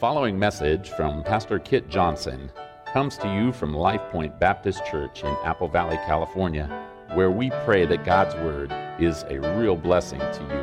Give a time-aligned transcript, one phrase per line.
[0.00, 2.50] following message from Pastor Kit Johnson
[2.90, 7.84] comes to you from Life Point Baptist Church in Apple Valley, California, where we pray
[7.84, 10.62] that God's Word is a real blessing to you.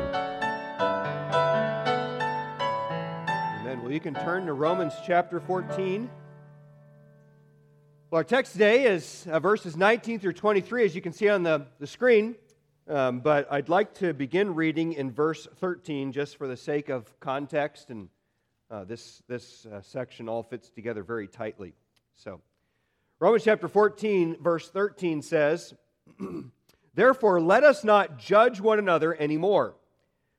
[3.60, 3.80] Amen.
[3.80, 6.10] Well, you can turn to Romans chapter 14.
[8.10, 11.44] Well, our text today is uh, verses 19 through 23, as you can see on
[11.44, 12.34] the, the screen.
[12.88, 17.20] Um, but I'd like to begin reading in verse 13 just for the sake of
[17.20, 18.08] context, and
[18.70, 21.74] uh, this, this uh, section all fits together very tightly.
[22.14, 22.40] So,
[23.20, 25.74] Romans chapter 14, verse 13 says,
[26.94, 29.74] Therefore, let us not judge one another anymore,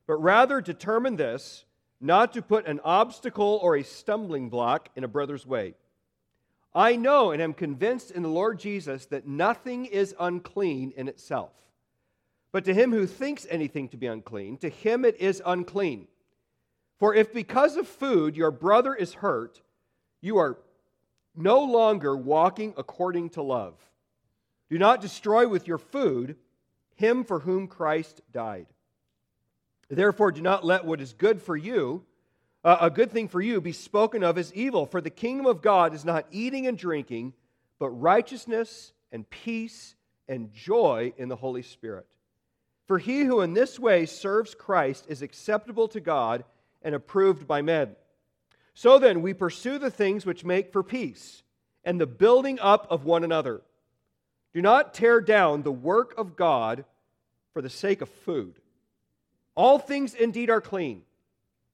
[0.08, 1.66] but rather determine this,
[2.02, 5.76] not to put an obstacle or a stumbling block in a brother's way.
[6.74, 11.52] I know and am convinced in the Lord Jesus that nothing is unclean in itself
[12.52, 16.08] but to him who thinks anything to be unclean, to him it is unclean.
[17.00, 19.62] For if because of food your brother is hurt,
[20.22, 20.58] you are
[21.36, 23.76] no longer walking according to love.
[24.70, 26.36] Do not destroy with your food
[26.96, 28.68] him for whom Christ died.
[29.90, 32.04] Therefore, do not let what is good for you,
[32.64, 34.86] uh, a good thing for you, be spoken of as evil.
[34.86, 37.34] For the kingdom of God is not eating and drinking,
[37.80, 39.96] but righteousness and peace
[40.28, 42.06] and joy in the Holy Spirit.
[42.86, 46.44] For he who in this way serves Christ is acceptable to God
[46.82, 47.96] and approved by men.
[48.74, 51.44] So then, we pursue the things which make for peace
[51.84, 53.62] and the building up of one another.
[54.54, 56.86] Do not tear down the work of God
[57.54, 58.60] for the sake of food.
[59.56, 61.02] All things indeed are clean,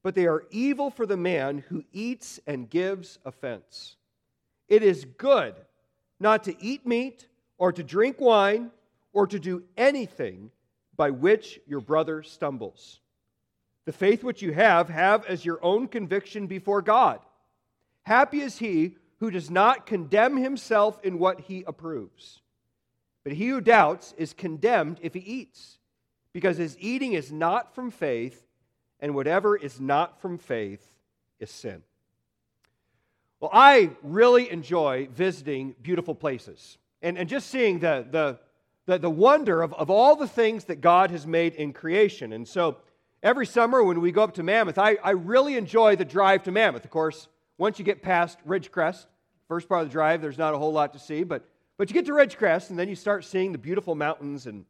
[0.02, 3.96] but they are evil for the man who eats and gives offense.
[4.68, 5.54] It is good
[6.18, 8.70] not to eat meat or to drink wine
[9.12, 10.50] or to do anything
[10.96, 13.00] by which your brother stumbles.
[13.86, 17.20] The faith which you have, have as your own conviction before God.
[18.02, 22.42] Happy is he who does not condemn himself in what he approves.
[23.24, 25.78] But he who doubts is condemned if he eats,
[26.32, 28.46] because his eating is not from faith,
[29.00, 30.86] and whatever is not from faith
[31.40, 31.82] is sin.
[33.40, 38.38] Well, I really enjoy visiting beautiful places and, and just seeing the, the,
[38.86, 42.32] the, the wonder of, of all the things that God has made in creation.
[42.32, 42.78] And so
[43.22, 46.52] every summer when we go up to Mammoth, I, I really enjoy the drive to
[46.52, 46.84] Mammoth.
[46.84, 47.28] Of course,
[47.58, 49.06] once you get past Ridgecrest,
[49.48, 51.94] first part of the drive, there's not a whole lot to see, but, but you
[51.94, 54.46] get to Ridgecrest and then you start seeing the beautiful mountains.
[54.46, 54.64] And,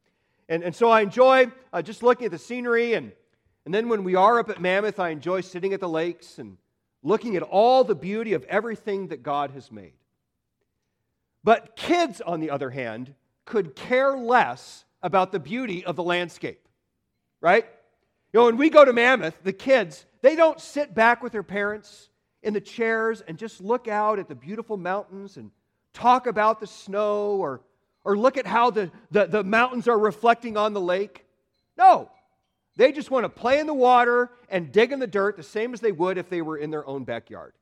[0.48, 2.94] and, and so I enjoy uh, just looking at the scenery.
[2.94, 3.12] And,
[3.64, 6.56] and then when we are up at Mammoth, I enjoy sitting at the lakes and
[7.02, 9.94] looking at all the beauty of everything that God has made.
[11.44, 13.14] But kids, on the other hand,
[13.44, 16.68] could care less about the beauty of the landscape,
[17.40, 17.64] right?
[18.36, 21.42] You know, when we go to Mammoth, the kids, they don't sit back with their
[21.42, 22.10] parents
[22.42, 25.50] in the chairs and just look out at the beautiful mountains and
[25.94, 27.62] talk about the snow or,
[28.04, 31.24] or look at how the, the, the mountains are reflecting on the lake.
[31.78, 32.10] No,
[32.76, 35.72] they just want to play in the water and dig in the dirt the same
[35.72, 37.54] as they would if they were in their own backyard.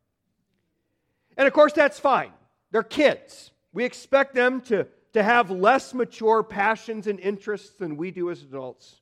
[1.37, 2.33] And of course, that's fine.
[2.73, 3.53] They're kids.
[3.73, 8.43] We expect them to to have less mature passions and interests than we do as
[8.43, 8.97] adults.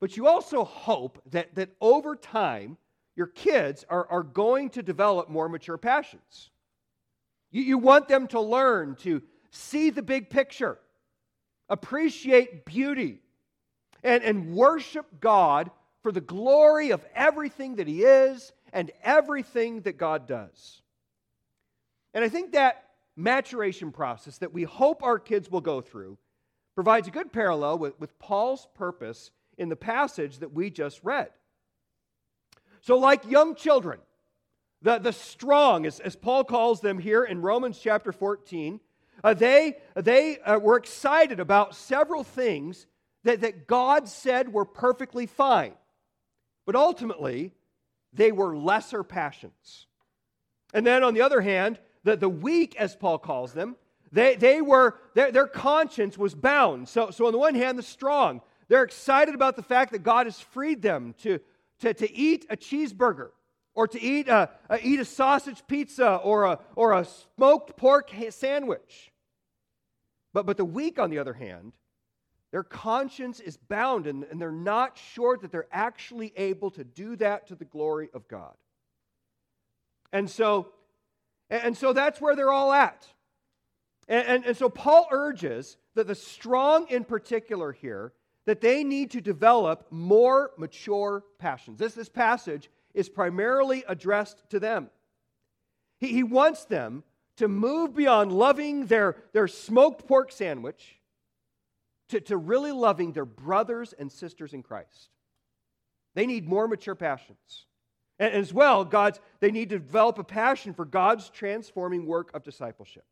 [0.00, 2.76] But you also hope that, that over time,
[3.16, 6.50] your kids are, are going to develop more mature passions.
[7.50, 10.78] You, you want them to learn to see the big picture,
[11.68, 13.20] appreciate beauty,
[14.04, 15.70] and, and worship God
[16.02, 20.80] for the glory of everything that He is and everything that God does.
[22.14, 22.84] And I think that
[23.16, 26.18] maturation process that we hope our kids will go through
[26.76, 31.28] provides a good parallel with, with Paul's purpose in the passage that we just read.
[32.80, 33.98] So, like young children,
[34.82, 38.80] the, the strong, as, as Paul calls them here in Romans chapter 14,
[39.24, 42.86] uh, they, they uh, were excited about several things
[43.24, 45.74] that, that God said were perfectly fine.
[46.64, 47.52] But ultimately,
[48.12, 49.86] they were lesser passions.
[50.72, 53.76] And then on the other hand, the, the weak, as Paul calls them,
[54.12, 56.88] they, they were, their, their conscience was bound.
[56.88, 60.26] So, so, on the one hand, the strong, they're excited about the fact that God
[60.26, 61.40] has freed them to,
[61.80, 63.30] to, to eat a cheeseburger
[63.74, 67.06] or to eat a, a, eat a sausage pizza or a, or a
[67.36, 69.12] smoked pork sandwich.
[70.32, 71.72] But, but the weak, on the other hand,
[72.50, 77.16] their conscience is bound and, and they're not sure that they're actually able to do
[77.16, 78.54] that to the glory of God.
[80.12, 80.72] And so
[81.50, 83.06] and so that's where they're all at.
[84.06, 88.12] And, and, and, so Paul urges that the strong in particular here,
[88.48, 91.78] that they need to develop more mature passions.
[91.78, 94.88] This, this passage is primarily addressed to them.
[95.98, 97.04] He, he wants them
[97.36, 100.98] to move beyond loving their, their smoked pork sandwich
[102.08, 105.10] to, to really loving their brothers and sisters in Christ.
[106.14, 107.66] They need more mature passions.
[108.18, 112.44] And as well, God's, they need to develop a passion for God's transforming work of
[112.44, 113.04] discipleship.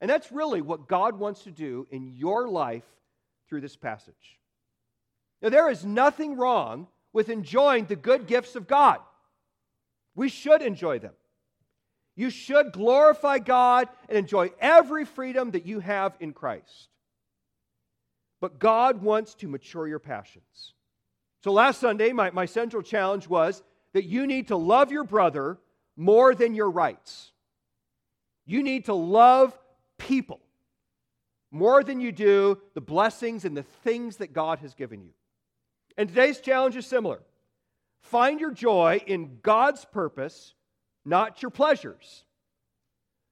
[0.00, 2.84] And that's really what God wants to do in your life
[3.54, 4.40] through this passage.
[5.40, 8.98] Now, there is nothing wrong with enjoying the good gifts of God.
[10.16, 11.12] We should enjoy them.
[12.16, 16.88] You should glorify God and enjoy every freedom that you have in Christ.
[18.40, 20.74] But God wants to mature your passions.
[21.44, 23.62] So last Sunday, my, my central challenge was
[23.92, 25.58] that you need to love your brother
[25.96, 27.30] more than your rights.
[28.46, 29.56] You need to love
[29.96, 30.40] people
[31.54, 35.10] more than you do the blessings and the things that God has given you.
[35.96, 37.20] And today's challenge is similar.
[38.02, 40.54] Find your joy in God's purpose,
[41.04, 42.24] not your pleasures.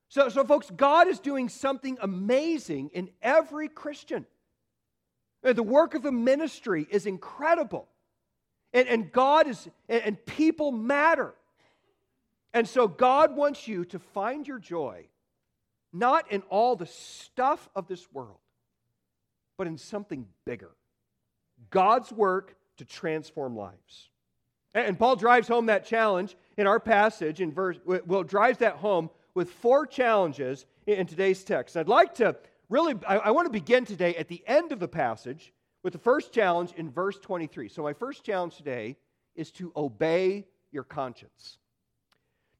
[0.09, 4.25] So, so folks, God is doing something amazing in every Christian.
[5.43, 7.89] The work of the ministry is incredible.
[8.73, 11.35] And, and God is, and, and people matter.
[12.55, 15.07] And so God wants you to find your joy
[15.93, 18.39] not in all the stuff of this world,
[19.59, 20.71] but in something bigger
[21.71, 24.11] God's work to transform lives.
[24.75, 29.11] And Paul drives home that challenge in our passage in verse, well, drives that home
[29.35, 31.77] with four challenges in today's text.
[31.77, 32.37] I'd like to
[32.69, 35.53] really, I, I want to begin today at the end of the passage
[35.83, 37.69] with the first challenge in verse 23.
[37.69, 38.97] So, my first challenge today
[39.35, 41.59] is to obey your conscience.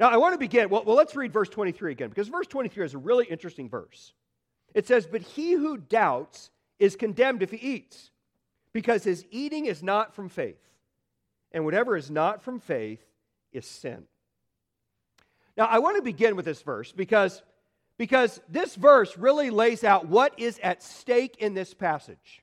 [0.01, 0.69] Now, I want to begin.
[0.69, 4.13] Well, well, let's read verse 23 again, because verse 23 is a really interesting verse.
[4.75, 8.11] It says, But he who doubts is condemned if he eats,
[8.73, 10.59] because his eating is not from faith.
[11.53, 13.05] And whatever is not from faith
[13.53, 14.05] is sin.
[15.57, 17.43] Now, I want to begin with this verse because,
[17.99, 22.43] because this verse really lays out what is at stake in this passage.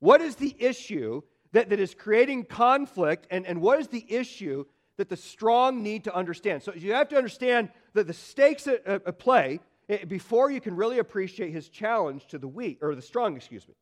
[0.00, 4.64] What is the issue that, that is creating conflict, and, and what is the issue
[4.98, 6.62] that the strong need to understand.
[6.62, 10.76] So you have to understand that the stakes at, at play eh, before you can
[10.76, 13.74] really appreciate his challenge to the weak, or the strong, excuse me.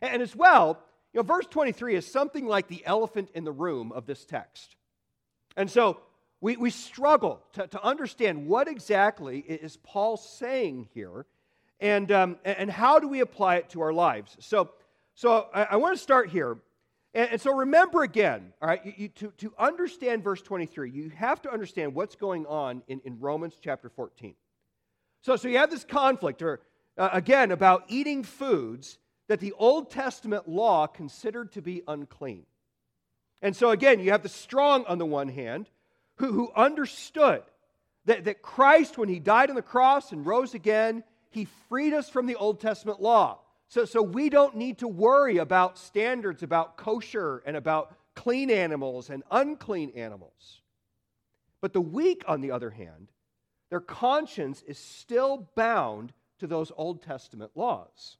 [0.00, 0.78] And, as well,
[1.12, 4.76] you know, verse 23 is something like the elephant in the room of this text.
[5.56, 6.00] And so
[6.40, 11.24] we, we struggle to, to understand what exactly is Paul saying here
[11.80, 14.36] and, um, and how do we apply it to our lives.
[14.40, 14.70] So,
[15.14, 16.58] so I, I want to start here
[17.14, 21.10] and, and so remember again, all right, you, you, to, to understand verse 23, you
[21.10, 24.34] have to understand what's going on in, in Romans chapter 14.
[25.22, 26.60] So, so you have this conflict, or
[26.96, 28.98] uh, again, about eating foods
[29.28, 32.44] that the Old Testament law considered to be unclean.
[33.40, 35.68] And so again, you have the strong on the one hand
[36.16, 37.42] who, who understood
[38.04, 42.08] that, that Christ, when he died on the cross and rose again, he freed us
[42.08, 43.40] from the Old Testament law.
[43.72, 49.08] So, so we don't need to worry about standards about kosher and about clean animals
[49.08, 50.60] and unclean animals.
[51.62, 53.08] But the weak, on the other hand,
[53.70, 58.18] their conscience is still bound to those Old Testament laws.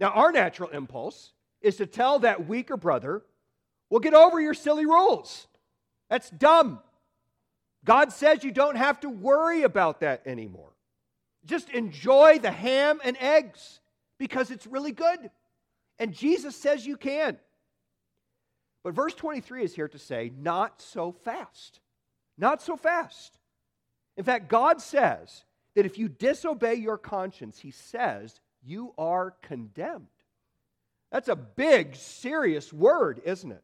[0.00, 3.20] Now, our natural impulse is to tell that weaker brother,
[3.90, 5.48] well, get over your silly rules.
[6.08, 6.78] That's dumb.
[7.84, 10.72] God says you don't have to worry about that anymore.
[11.44, 13.80] Just enjoy the ham and eggs
[14.24, 15.30] because it's really good.
[15.98, 17.36] And Jesus says you can.
[18.82, 21.80] But verse 23 is here to say, not so fast.
[22.38, 23.38] Not so fast.
[24.16, 30.06] In fact, God says that if you disobey your conscience, He says you are condemned.
[31.12, 33.62] That's a big, serious word, isn't it?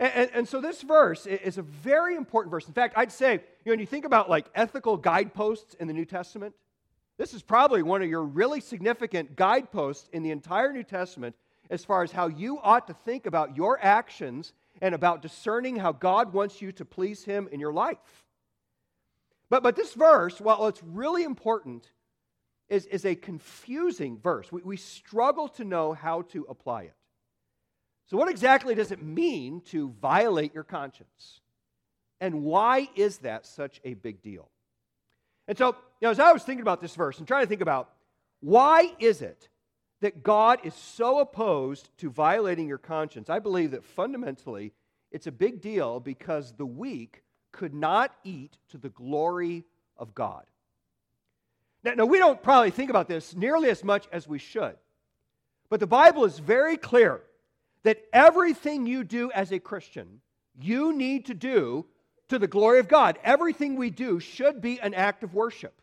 [0.00, 2.66] And, and, and, so this verse is a very important verse.
[2.66, 5.94] In fact, I'd say, you know, when you think about like ethical guideposts in the
[5.94, 6.54] New Testament,
[7.18, 11.34] this is probably one of your really significant guideposts in the entire New Testament
[11.68, 15.92] as far as how you ought to think about your actions and about discerning how
[15.92, 17.98] God wants you to please Him in your life.
[19.50, 21.90] But, but this verse, while it's really important,
[22.68, 24.52] is, is a confusing verse.
[24.52, 26.94] We, we struggle to know how to apply it.
[28.06, 31.40] So, what exactly does it mean to violate your conscience?
[32.20, 34.48] And why is that such a big deal?
[35.48, 37.62] And so, you know, as I was thinking about this verse and trying to think
[37.62, 37.90] about
[38.40, 39.48] why is it
[40.00, 44.72] that God is so opposed to violating your conscience, I believe that fundamentally
[45.10, 49.64] it's a big deal because the weak could not eat to the glory
[49.96, 50.44] of God.
[51.82, 54.76] Now, now, we don't probably think about this nearly as much as we should,
[55.70, 57.22] but the Bible is very clear
[57.84, 60.20] that everything you do as a Christian
[60.60, 61.86] you need to do
[62.28, 63.18] to the glory of God.
[63.24, 65.74] Everything we do should be an act of worship.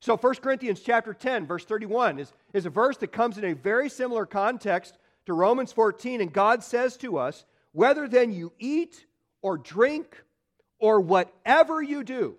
[0.00, 3.54] So 1 Corinthians chapter 10, verse 31 is, is a verse that comes in a
[3.54, 9.06] very similar context to Romans 14, and God says to us, whether then you eat
[9.42, 10.22] or drink
[10.78, 12.36] or whatever you do,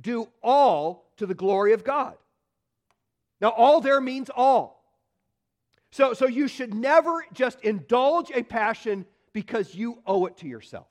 [0.00, 2.14] do all to the glory of God.
[3.40, 4.82] Now, all there means all.
[5.90, 9.04] So, so you should never just indulge a passion
[9.34, 10.86] because you owe it to yourself.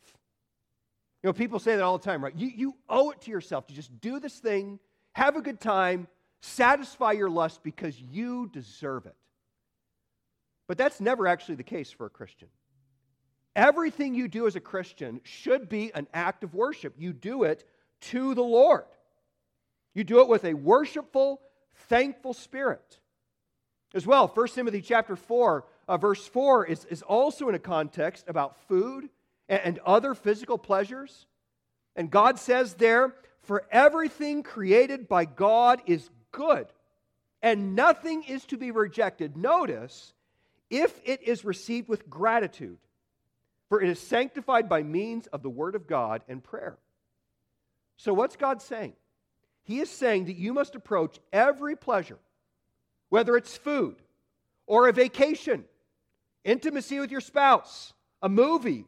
[1.23, 2.35] You know, people say that all the time, right?
[2.35, 4.79] You, you owe it to yourself to just do this thing,
[5.13, 6.07] have a good time,
[6.41, 9.15] satisfy your lust because you deserve it.
[10.67, 12.47] But that's never actually the case for a Christian.
[13.55, 16.95] Everything you do as a Christian should be an act of worship.
[16.97, 17.67] You do it
[18.01, 18.85] to the Lord.
[19.93, 21.41] You do it with a worshipful,
[21.89, 22.99] thankful spirit.
[23.93, 28.25] As well, 1 Timothy chapter 4, uh, verse 4 is, is also in a context
[28.29, 29.09] about food
[29.49, 31.25] and, other physical pleasures.
[31.95, 36.67] And God says there, For everything created by God is good,
[37.41, 39.35] and nothing is to be rejected.
[39.35, 40.13] Notice,
[40.69, 42.77] if it is received with gratitude,
[43.69, 46.77] for it is sanctified by means of the word of God and prayer.
[47.97, 48.93] So, what's God saying?
[49.63, 52.17] He is saying that you must approach every pleasure,
[53.09, 53.95] whether it's food
[54.65, 55.65] or a vacation,
[56.43, 58.85] intimacy with your spouse, a movie,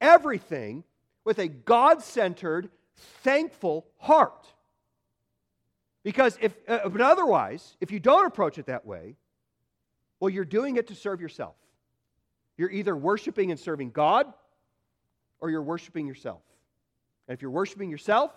[0.00, 0.84] everything
[1.24, 2.70] with a God centered,
[3.22, 4.46] thankful heart.
[6.02, 9.16] Because if, uh, but otherwise, if you don't approach it that way,
[10.18, 11.54] well, you're doing it to serve yourself.
[12.56, 14.32] You're either worshiping and serving God
[15.40, 16.42] or you're worshiping yourself.
[17.26, 18.32] And if you're worshiping yourself,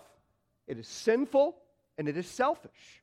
[0.66, 1.56] it is sinful
[1.98, 3.02] and it is selfish.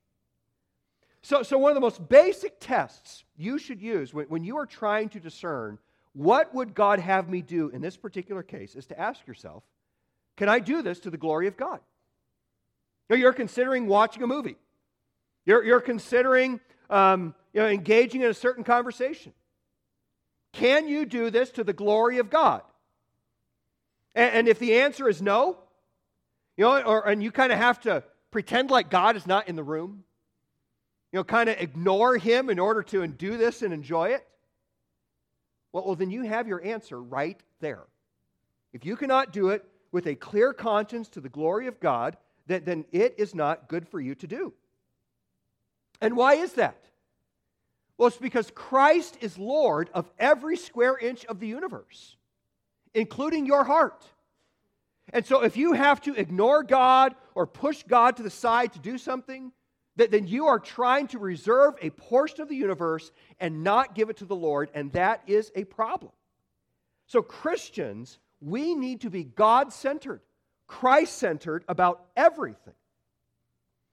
[1.21, 4.65] So, so one of the most basic tests you should use when, when you are
[4.65, 5.77] trying to discern
[6.13, 9.63] what would God have me do in this particular case is to ask yourself,
[10.37, 11.79] can I do this to the glory of God?
[13.09, 14.55] You you're considering watching a movie.
[15.45, 19.33] You're, you're considering um, you know, engaging in a certain conversation.
[20.53, 22.61] Can you do this to the glory of God?
[24.15, 25.57] And, and if the answer is no,
[26.57, 29.55] you know, or, and you kind of have to pretend like God is not in
[29.55, 30.03] the room,
[31.11, 34.25] you know, kind of ignore Him in order to do this and enjoy it,
[35.73, 37.83] well, well, then you have your answer right there.
[38.73, 42.63] If you cannot do it with a clear conscience to the glory of God, then,
[42.65, 44.53] then it is not good for you to do.
[45.99, 46.85] And why is that?
[47.97, 52.15] Well, it's because Christ is Lord of every square inch of the universe,
[52.93, 54.05] including your heart.
[55.13, 58.79] And so, if you have to ignore God or push God to the side to
[58.79, 59.51] do something,
[59.95, 64.17] then you are trying to reserve a portion of the universe and not give it
[64.17, 66.11] to the Lord, and that is a problem.
[67.07, 70.21] So, Christians, we need to be God centered,
[70.67, 72.73] Christ centered about everything.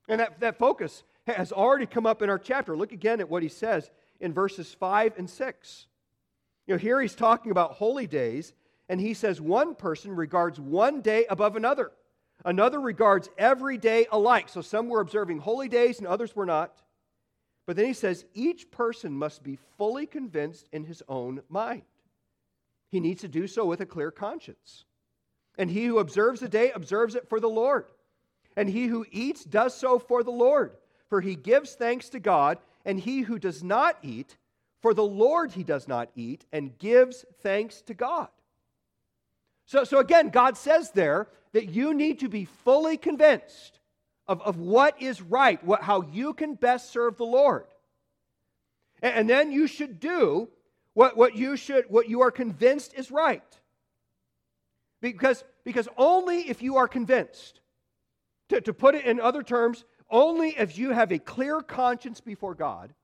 [0.08, 2.76] And that, that focus has already come up in our chapter.
[2.76, 3.90] Look again at what he says
[4.20, 5.86] in verses 5 and 6.
[6.66, 8.54] You know, here he's talking about holy days,
[8.88, 11.92] and he says one person regards one day above another.
[12.44, 14.48] Another regards every day alike.
[14.48, 16.82] So some were observing holy days and others were not.
[17.66, 21.82] But then he says each person must be fully convinced in his own mind.
[22.90, 24.84] He needs to do so with a clear conscience.
[25.58, 27.86] And he who observes a day observes it for the Lord.
[28.56, 30.72] And he who eats does so for the Lord,
[31.08, 32.58] for he gives thanks to God.
[32.84, 34.38] And he who does not eat,
[34.80, 38.28] for the Lord he does not eat, and gives thanks to God.
[39.68, 43.78] So, so again, God says there that you need to be fully convinced
[44.26, 47.66] of, of what is right, what, how you can best serve the Lord.
[49.02, 50.48] And, and then you should do
[50.94, 53.44] what, what you should what you are convinced is right.
[55.02, 57.60] Because, because only if you are convinced,
[58.48, 62.54] to, to put it in other terms, only if you have a clear conscience before
[62.54, 62.94] God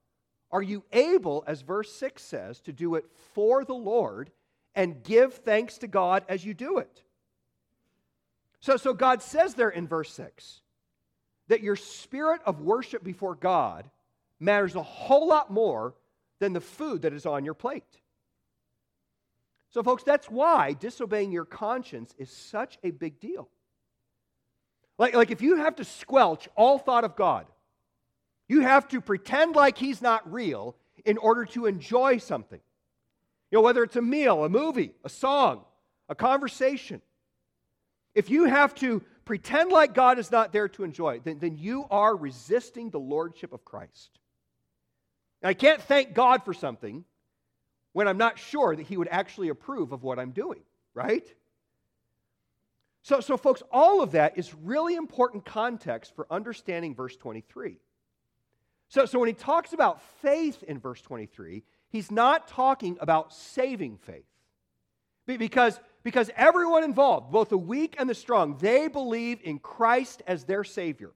[0.51, 3.05] are you able, as verse 6 says, to do it
[3.35, 4.31] for the Lord
[4.75, 7.03] and give thanks to God as you do it.
[8.61, 10.61] So, so God says there in verse 6
[11.49, 13.89] that your spirit of worship before God
[14.41, 15.95] matters a whole lot more
[16.39, 17.85] than the food that is on your plate.
[19.71, 23.49] So, folks, that's why disobeying your conscience is such a big deal.
[24.99, 27.47] Like, like if you have to squelch all thought of God,
[28.49, 32.61] you have to pretend like He's not real in order to enjoy something.
[33.55, 35.65] Know, whether it's a meal, a movie, a song,
[36.09, 37.01] a conversation.
[38.13, 41.57] If you have to pretend like God is not there to enjoy it, then, then
[41.57, 44.11] you are resisting the lordship of Christ.
[45.41, 47.05] And I can't thank God for something
[47.93, 51.25] when I'm not sure that He would actually approve of what I'm doing, right?
[53.03, 57.77] So, so, folks, all of that is really important context for understanding verse 23.
[58.89, 61.63] So, so when he talks about faith in verse 23,
[61.95, 64.27] he's not talking about saving faith.
[65.27, 70.43] Because, because everyone involved, both the weak and the strong, they believe in Christ as
[70.43, 71.13] their Savior.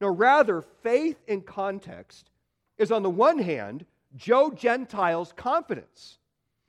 [0.00, 2.30] No, rather, faith in context
[2.78, 3.86] is on the one hand,
[4.16, 6.18] Joe Gentile's confidence,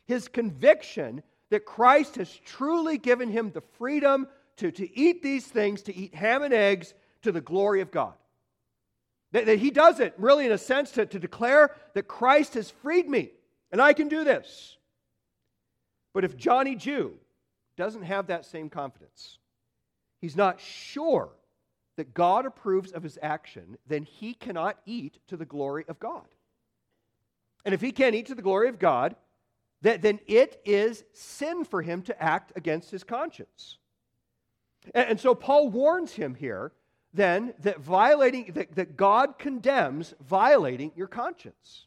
[0.05, 4.27] his conviction that Christ has truly given him the freedom
[4.57, 6.93] to, to eat these things, to eat ham and eggs
[7.23, 8.13] to the glory of God.
[9.31, 12.69] That, that he does it, really, in a sense, to, to declare that Christ has
[12.69, 13.31] freed me
[13.71, 14.77] and I can do this.
[16.13, 17.13] But if Johnny Jew
[17.77, 19.37] doesn't have that same confidence,
[20.19, 21.29] he's not sure
[21.95, 26.25] that God approves of his action, then he cannot eat to the glory of God.
[27.63, 29.15] And if he can't eat to the glory of God,
[29.81, 33.77] that, then it is sin for him to act against his conscience.
[34.93, 36.71] And so Paul warns him here
[37.13, 41.85] then that violating that, that God condemns violating your conscience.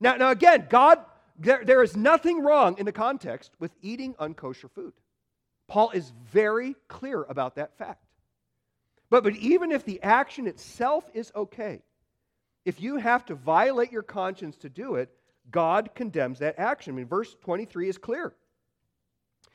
[0.00, 0.98] Now, now again, God,
[1.38, 4.94] there, there is nothing wrong in the context with eating unkosher food.
[5.68, 8.04] Paul is very clear about that fact.
[9.08, 11.82] But, but even if the action itself is okay,
[12.64, 15.10] if you have to violate your conscience to do it,
[15.50, 16.94] God condemns that action.
[16.94, 18.34] I mean, verse 23 is clear.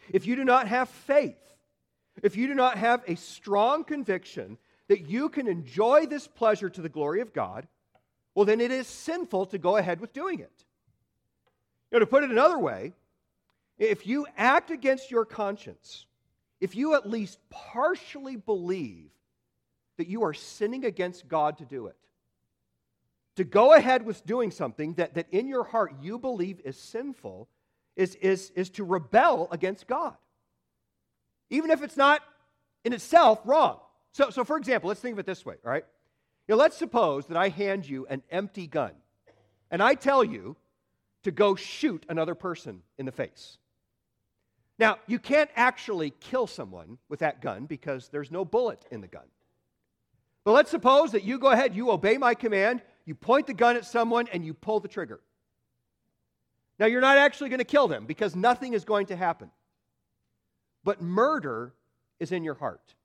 [0.10, 1.57] If you do not have faith,
[2.24, 4.58] if you do not have a strong conviction
[4.88, 7.68] that you can enjoy this pleasure to the glory of God,
[8.34, 10.66] well, then it is sinful to go ahead with doing it.
[11.92, 12.94] You know, to put it another way,
[13.78, 16.06] if you act against your conscience,
[16.60, 19.10] if you at least partially believe
[19.98, 21.98] that you are sinning against God to do it,
[23.36, 27.48] to go ahead with doing something that, that in your heart you believe is sinful
[27.96, 30.16] is, is, is to rebel against God
[31.50, 32.22] even if it's not
[32.84, 33.80] in itself wrong.
[34.14, 35.86] So, so for example, let's think of it this way, all right?
[36.48, 38.92] You know, let's suppose that I hand you an empty gun
[39.70, 40.56] and I tell you
[41.24, 43.58] to go shoot another person in the face.
[44.80, 49.08] Now, you can't actually kill someone with that gun because there's no bullet in the
[49.08, 49.26] gun.
[50.44, 53.76] But let's suppose that you go ahead, you obey my command, you point the gun
[53.76, 55.20] at someone, and you pull the trigger.
[56.80, 59.50] Now, you're not actually going to kill them because nothing is going to happen.
[60.88, 61.74] But murder
[62.18, 62.96] is in your heart.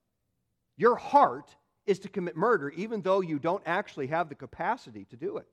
[0.77, 5.17] Your heart is to commit murder, even though you don't actually have the capacity to
[5.17, 5.49] do it.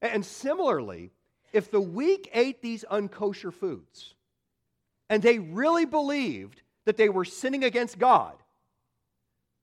[0.00, 1.10] And similarly,
[1.52, 4.14] if the weak ate these unkosher foods
[5.08, 8.36] and they really believed that they were sinning against God,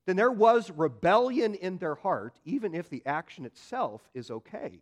[0.08, 4.82] then there was rebellion in their heart, even if the action itself is okay.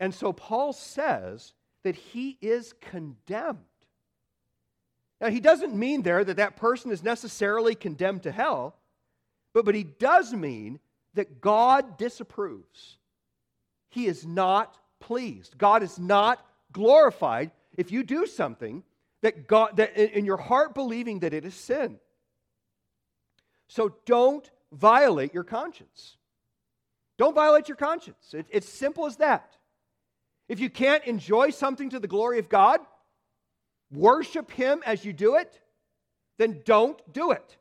[0.00, 1.52] And so Paul says
[1.84, 3.60] that he is condemned
[5.22, 8.74] now, he doesn't mean there that that person is necessarily condemned to hell,
[9.54, 10.80] but, but he does mean
[11.14, 12.98] that God disapproves.
[13.88, 15.56] He is not pleased.
[15.56, 18.82] God is not glorified if you do something
[19.22, 22.00] that God that in your heart believing that it is sin.
[23.68, 26.16] So don't violate your conscience.
[27.16, 28.34] Don't violate your conscience.
[28.34, 29.56] It, it's simple as that.
[30.48, 32.80] If you can't enjoy something to the glory of God,
[33.92, 35.60] worship Him as you do it,
[36.38, 37.56] then don't do it.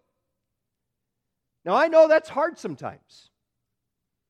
[1.66, 3.30] Now, I know that's hard sometimes,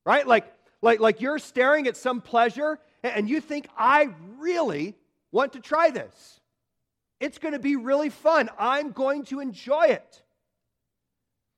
[0.06, 0.28] right?
[0.28, 4.96] Like, like, like you're staring at some pleasure and you think, I really
[5.32, 6.40] want to try this.
[7.20, 8.50] It's going to be really fun.
[8.58, 10.24] I'm going to enjoy it.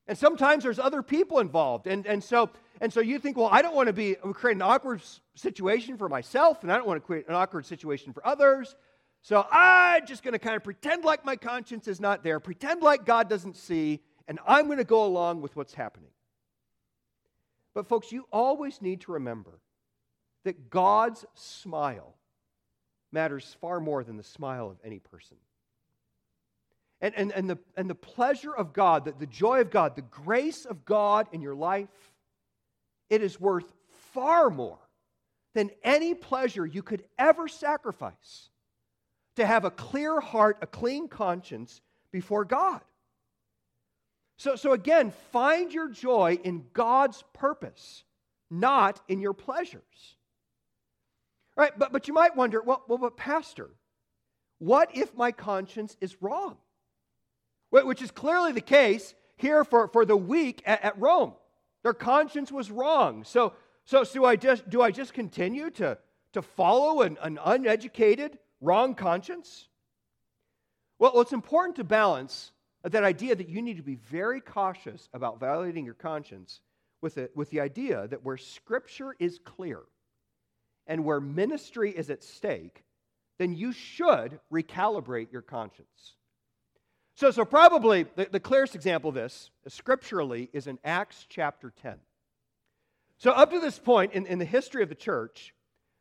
[0.07, 1.87] And sometimes there's other people involved.
[1.87, 2.49] And, and, so,
[2.81, 5.01] and so you think, well, I don't want to be create an awkward
[5.35, 8.75] situation for myself, and I don't want to create an awkward situation for others.
[9.23, 12.81] So I'm just going to kind of pretend like my conscience is not there, pretend
[12.81, 16.09] like God doesn't see, and I'm going to go along with what's happening.
[17.73, 19.61] But, folks, you always need to remember
[20.43, 22.15] that God's smile
[23.13, 25.37] matters far more than the smile of any person.
[26.99, 30.01] And, and, and, the, and the pleasure of God, the, the joy of God, the
[30.01, 32.13] grace of God in your life,
[33.09, 33.71] it is worth
[34.13, 34.79] far more
[35.55, 38.49] than any pleasure you could ever sacrifice
[39.35, 42.81] to have a clear heart, a clean conscience before God.
[44.37, 48.03] So, so again, find your joy in God's purpose,
[48.49, 50.15] not in your pleasures.
[51.57, 53.69] All right, but, but you might wonder, well, well, but Pastor,
[54.59, 56.57] what if my conscience is wrong?
[57.69, 61.33] Which is clearly the case here for, for the weak at, at Rome.
[61.83, 63.23] Their conscience was wrong.
[63.23, 63.53] So,
[63.85, 65.97] so, so I just, do I just continue to,
[66.33, 69.67] to follow an, an uneducated, wrong conscience?
[70.99, 72.51] Well, it's important to balance
[72.83, 76.61] that idea that you need to be very cautious about violating your conscience
[77.01, 79.81] with, it, with the idea that where Scripture is clear
[80.87, 82.83] and where ministry is at stake,
[83.39, 86.15] then you should recalibrate your conscience.
[87.15, 91.95] So, so probably the, the clearest example of this, scripturally, is in Acts chapter 10.
[93.17, 95.53] So, up to this point in, in the history of the church,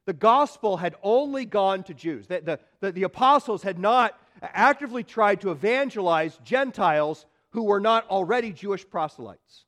[0.04, 2.26] the gospel had only gone to Jews.
[2.26, 8.08] The, the, the, the apostles had not actively tried to evangelize Gentiles who were not
[8.08, 9.64] already Jewish proselytes.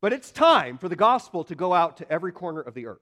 [0.00, 3.00] But it's time for the gospel to go out to every corner of the earth.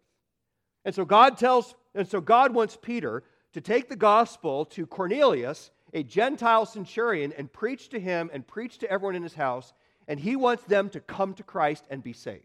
[0.84, 3.22] And so God tells, and so God wants Peter
[3.54, 8.78] to take the gospel to Cornelius, a Gentile centurion, and preach to him and preach
[8.78, 9.72] to everyone in his house.
[10.08, 12.44] And he wants them to come to Christ and be saved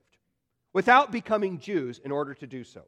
[0.73, 2.83] without becoming Jews in order to do so.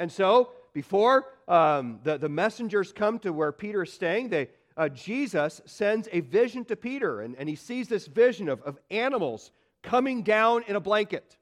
[0.00, 4.88] And so, before um, the, the messengers come to where Peter is staying, they, uh,
[4.88, 9.52] Jesus sends a vision to Peter, and, and he sees this vision of, of animals
[9.82, 11.36] coming down in a blanket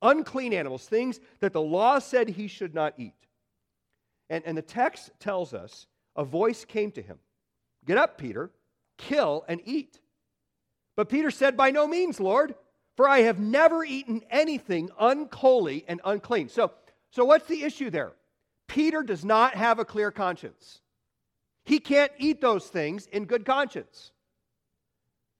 [0.00, 3.14] unclean animals, things that the law said he should not eat.
[4.30, 7.18] And, and the text tells us a voice came to him
[7.86, 8.50] Get up, Peter,
[8.96, 10.00] kill and eat.
[10.96, 12.54] But Peter said, By no means, Lord,
[12.96, 16.48] for I have never eaten anything unholy and unclean.
[16.48, 16.72] So,
[17.10, 18.12] so what's the issue there?
[18.66, 20.80] Peter does not have a clear conscience.
[21.64, 24.12] He can't eat those things in good conscience.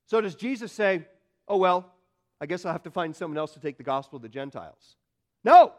[0.07, 1.05] So does Jesus say,
[1.47, 1.91] Oh, well,
[2.39, 4.95] I guess I'll have to find someone else to take the gospel to the Gentiles?
[5.43, 5.73] No.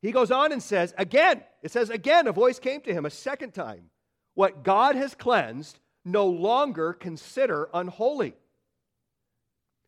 [0.00, 3.10] He goes on and says, again, it says, again, a voice came to him a
[3.10, 3.90] second time.
[4.34, 8.34] What God has cleansed, no longer consider unholy.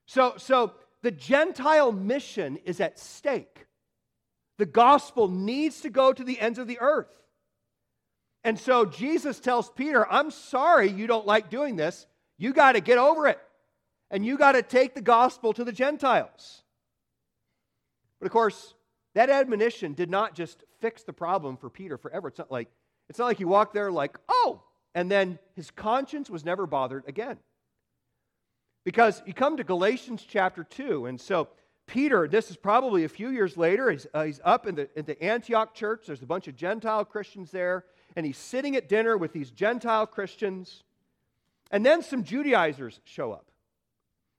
[0.06, 3.66] So, so the Gentile mission is at stake.
[4.58, 7.08] The gospel needs to go to the ends of the earth.
[8.44, 12.06] And so Jesus tells Peter, I'm sorry you don't like doing this.
[12.36, 13.40] You got to get over it.
[14.10, 16.62] And you got to take the gospel to the Gentiles.
[18.20, 18.74] But of course,
[19.14, 22.28] that admonition did not just fix the problem for Peter forever.
[22.28, 22.68] It's not like
[23.08, 24.62] it's not like he walked there like, "Oh,"
[24.94, 27.38] and then his conscience was never bothered again.
[28.84, 31.48] Because you come to Galatians chapter 2, and so
[31.88, 35.04] Peter, this is probably a few years later, he's, uh, he's up in the, in
[35.06, 36.04] the Antioch church.
[36.06, 40.06] There's a bunch of Gentile Christians there, and he's sitting at dinner with these Gentile
[40.06, 40.84] Christians.
[41.70, 43.46] And then some Judaizers show up.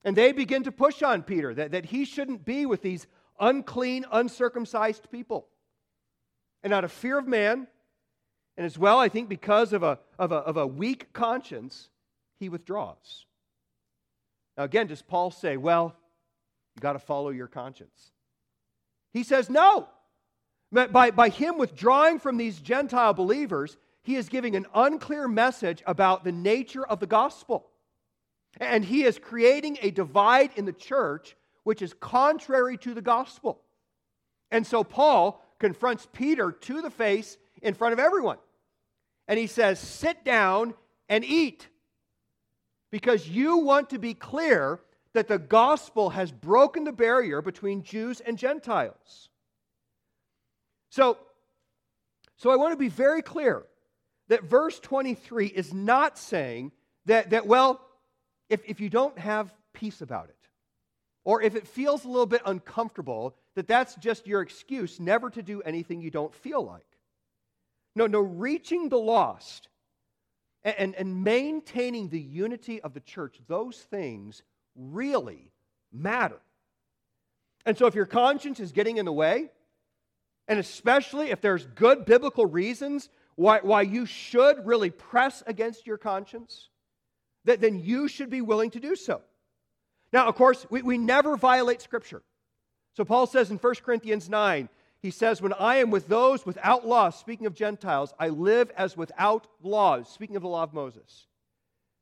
[0.06, 3.08] And they begin to push on Peter that, that he shouldn't be with these
[3.40, 5.48] unclean, uncircumcised people.
[6.64, 7.68] And out of fear of man,
[8.58, 11.90] and as well, I think because of a, of a, of a weak conscience,
[12.40, 13.26] he withdraws.
[14.58, 15.96] Now, again, does Paul say, well,
[16.80, 18.12] got to follow your conscience.
[19.12, 19.88] He says no.
[20.72, 26.24] By, by him withdrawing from these Gentile believers, he is giving an unclear message about
[26.24, 27.68] the nature of the gospel.
[28.60, 33.62] And he is creating a divide in the church which is contrary to the gospel.
[34.52, 38.38] And so Paul confronts Peter to the face in front of everyone.
[39.28, 40.74] And he says, Sit down
[41.08, 41.68] and eat.
[42.92, 44.80] Because you want to be clear
[45.13, 49.30] that the gospel has broken the barrier between Jews and Gentiles.
[50.89, 51.17] So,
[52.38, 53.65] so I want to be very clear
[54.28, 56.72] that verse 23 is not saying
[57.06, 57.82] that, that well,
[58.50, 60.36] if, if you don't have peace about it,
[61.24, 65.41] or if it feels a little bit uncomfortable, that that's just your excuse never to
[65.41, 66.86] do anything you don't feel like.
[67.95, 69.67] No, no, reaching the lost
[70.63, 74.43] and, and, and maintaining the unity of the church, those things
[74.80, 75.52] really
[75.92, 76.39] matter.
[77.65, 79.50] And so if your conscience is getting in the way,
[80.48, 85.98] and especially if there's good biblical reasons why, why you should really press against your
[85.98, 86.70] conscience,
[87.46, 89.22] that then you should be willing to do so.
[90.12, 92.22] Now, of course, we, we never violate Scripture.
[92.96, 94.70] So Paul says in 1 Corinthians 9,
[95.02, 98.98] he says, When I am with those without law, speaking of Gentiles, I live as
[98.98, 101.28] without laws, speaking of the law of Moses.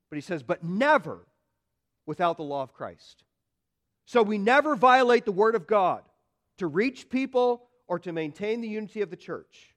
[0.09, 1.19] But he says, But never
[2.07, 3.23] without the law of Christ.
[4.05, 6.01] So we never violate the Word of God
[6.57, 9.75] to reach people or to maintain the unity of the church.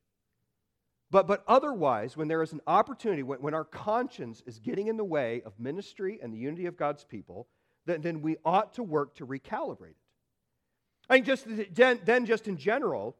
[1.10, 4.96] But, but otherwise, when there is an opportunity, when, when our conscience is getting in
[4.96, 7.48] the way of ministry and the unity of God's people,
[7.84, 9.96] then, then we ought to work to recalibrate it.
[11.08, 13.16] I think just then, then, just in general,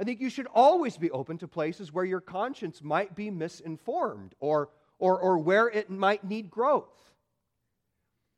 [0.00, 4.34] I think you should always be open to places where your conscience might be misinformed
[4.40, 7.13] or, or, or where it might need growth.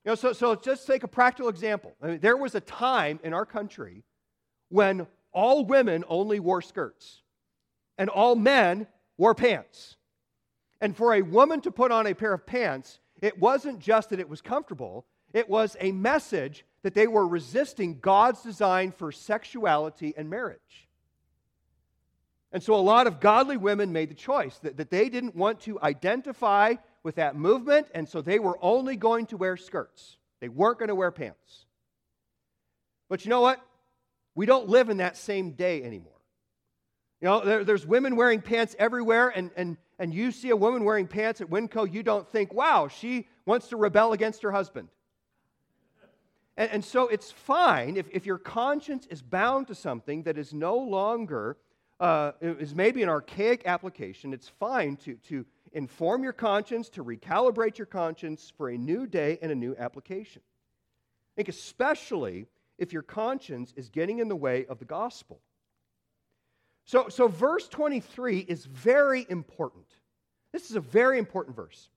[0.06, 1.92] You know, so, so just take a practical example.
[2.00, 4.04] I mean, there was a time in our country
[4.68, 7.22] when all women only wore skirts
[7.98, 8.86] and all men
[9.18, 9.96] wore pants.
[10.80, 14.20] And for a woman to put on a pair of pants, it wasn't just that
[14.20, 20.14] it was comfortable, it was a message that they were resisting God's design for sexuality
[20.16, 20.86] and marriage.
[22.52, 25.60] And so a lot of godly women made the choice that, that they didn't want
[25.62, 30.16] to identify with that movement, and so they were only going to wear skirts.
[30.40, 31.64] They weren't going to wear pants.
[33.08, 33.60] But you know what?
[34.34, 36.20] We don't live in that same day anymore.
[37.20, 40.82] You know, there, there's women wearing pants everywhere, and, and, and you see a woman
[40.82, 44.88] wearing pants at Winco, you don't think, wow, she wants to rebel against her husband.
[46.56, 50.52] And, and so it's fine if, if your conscience is bound to something that is
[50.52, 51.56] no longer,
[52.00, 57.76] uh, is maybe an archaic application, it's fine to, to inform your conscience, to recalibrate
[57.76, 60.40] your conscience for a new day and a new application.
[60.42, 62.46] I think especially
[62.78, 65.38] if your conscience is getting in the way of the gospel.
[66.86, 69.86] So, so verse 23 is very important.
[70.52, 71.90] This is a very important verse.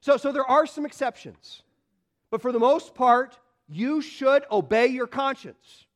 [0.00, 1.62] So, so there are some exceptions,
[2.30, 3.38] but for the most part,
[3.68, 5.86] you should obey your conscience.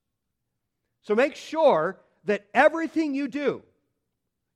[1.03, 3.63] So make sure that everything you do,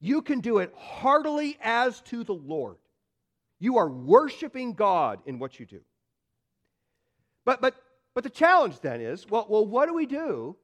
[0.00, 2.76] you can do it heartily as to the Lord.
[3.58, 5.80] You are worshiping God in what you do.
[7.44, 7.74] But, but,
[8.14, 10.56] but the challenge then is well, well, what do we do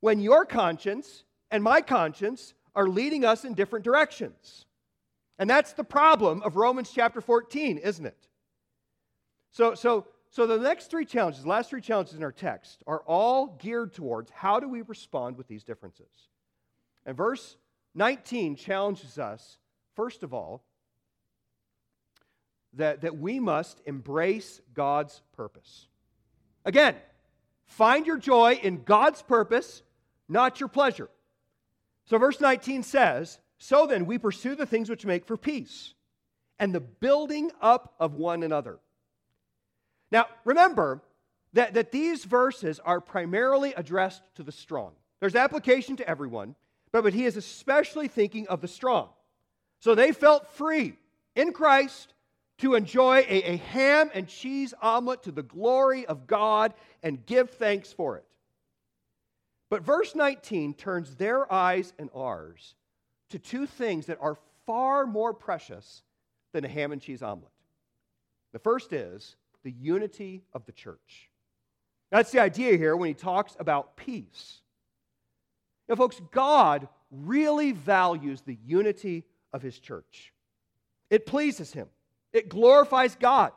[0.00, 4.66] when your conscience and my conscience are leading us in different directions.
[5.38, 8.28] And that's the problem of Romans chapter 14, isn't it?
[9.50, 13.02] So, so, so the next three challenges, the last three challenges in our text, are
[13.06, 16.28] all geared towards how do we respond with these differences.
[17.06, 17.56] And verse
[17.94, 19.58] 19 challenges us,
[19.94, 20.64] first of all,
[22.74, 25.86] that, that we must embrace God's purpose.
[26.64, 26.96] Again,
[27.66, 29.82] find your joy in God's purpose,
[30.28, 31.08] not your pleasure.
[32.06, 35.94] So, verse 19 says, So then we pursue the things which make for peace
[36.58, 38.78] and the building up of one another.
[40.10, 41.02] Now, remember
[41.54, 44.92] that, that these verses are primarily addressed to the strong.
[45.20, 46.54] There's application to everyone,
[46.94, 49.08] but, but he is especially thinking of the strong.
[49.80, 50.96] So they felt free
[51.34, 52.14] in Christ
[52.58, 57.50] to enjoy a, a ham and cheese omelet to the glory of God and give
[57.50, 58.24] thanks for it.
[59.70, 62.76] But verse 19 turns their eyes and ours
[63.30, 66.04] to two things that are far more precious
[66.52, 67.50] than a ham and cheese omelet.
[68.52, 71.28] The first is the unity of the church.
[72.12, 74.60] That's the idea here when he talks about peace.
[75.88, 80.32] Now, folks, God really values the unity of his church.
[81.10, 81.88] It pleases him,
[82.32, 83.52] it glorifies God.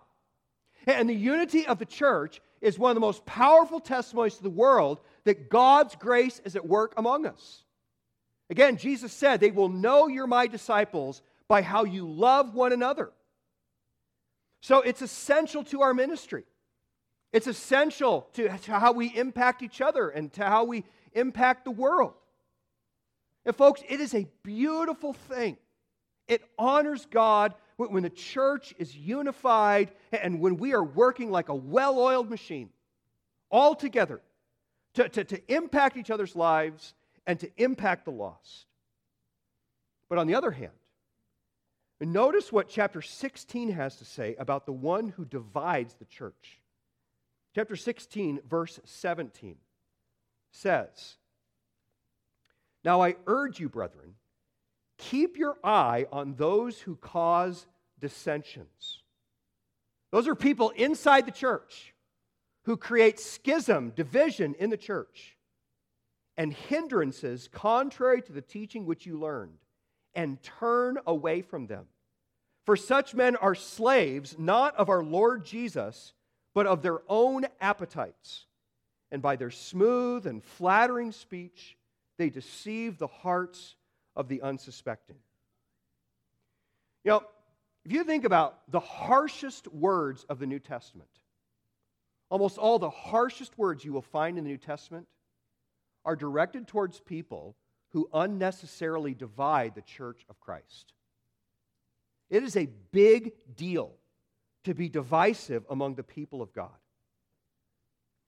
[0.85, 4.49] And the unity of the church is one of the most powerful testimonies to the
[4.49, 7.63] world that God's grace is at work among us.
[8.49, 13.11] Again, Jesus said, They will know you're my disciples by how you love one another.
[14.61, 16.43] So it's essential to our ministry.
[17.33, 21.71] It's essential to, to how we impact each other and to how we impact the
[21.71, 22.13] world.
[23.45, 25.57] And, folks, it is a beautiful thing.
[26.27, 31.55] It honors God when the church is unified and when we are working like a
[31.55, 32.69] well oiled machine,
[33.49, 34.21] all together
[34.95, 36.93] to, to, to impact each other's lives
[37.25, 38.65] and to impact the lost.
[40.09, 40.71] But on the other hand,
[42.01, 46.59] notice what chapter 16 has to say about the one who divides the church.
[47.55, 49.55] Chapter 16, verse 17
[50.51, 51.17] says,
[52.83, 54.15] Now I urge you, brethren,
[54.97, 57.65] keep your eye on those who cause
[57.99, 59.01] dissensions.
[60.11, 61.93] Those are people inside the church
[62.63, 65.37] who create schism, division in the church,
[66.35, 69.57] and hindrances contrary to the teaching which you learned,
[70.13, 71.85] and turn away from them.
[72.65, 76.13] For such men are slaves not of our Lord Jesus,
[76.53, 78.46] but of their own appetites.
[79.11, 81.77] And by their smooth and flattering speech,
[82.17, 83.75] they deceive the hearts
[84.15, 85.17] of the unsuspecting.
[87.03, 87.23] You know,
[87.85, 91.09] if you think about the harshest words of the New Testament,
[92.29, 95.07] Almost all the harshest words you will find in the New Testament
[96.03, 97.55] are directed towards people
[97.91, 100.93] who unnecessarily divide the church of Christ.
[102.29, 103.93] It is a big deal
[104.65, 106.75] to be divisive among the people of God.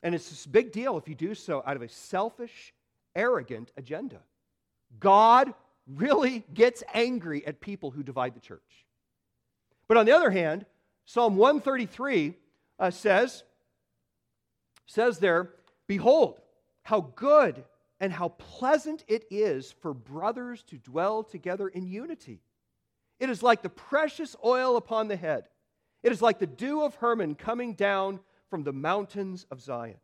[0.01, 2.73] And it's a big deal if you do so out of a selfish,
[3.15, 4.19] arrogant agenda.
[4.99, 5.53] God
[5.87, 8.85] really gets angry at people who divide the church.
[9.87, 10.65] But on the other hand,
[11.05, 12.35] Psalm 133
[12.77, 13.43] uh, says,
[14.85, 15.49] says there,
[15.87, 16.39] Behold,
[16.83, 17.63] how good
[17.99, 22.39] and how pleasant it is for brothers to dwell together in unity.
[23.19, 25.45] It is like the precious oil upon the head.
[26.03, 29.99] It is like the dew of Hermon coming down from the mountains of Zion.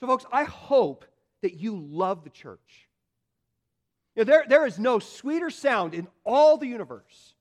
[0.00, 1.04] So, folks, I hope
[1.42, 2.88] that you love the church.
[4.14, 7.34] You know, there, there is no sweeter sound in all the universe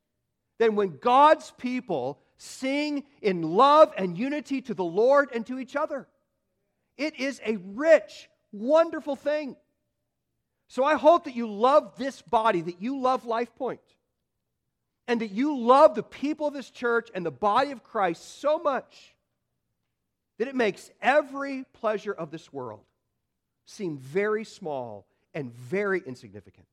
[0.60, 5.76] than when God's people sing in love and unity to the Lord and to each
[5.76, 6.08] other.
[6.98, 9.56] It is a rich, wonderful thing.
[10.68, 13.82] So I hope that you love this body, that you love Life Point,
[15.08, 18.60] and that you love the people of this church and the body of Christ so
[18.60, 19.15] much
[20.38, 22.82] that it makes every pleasure of this world
[23.66, 26.68] seem very small and very insignificant.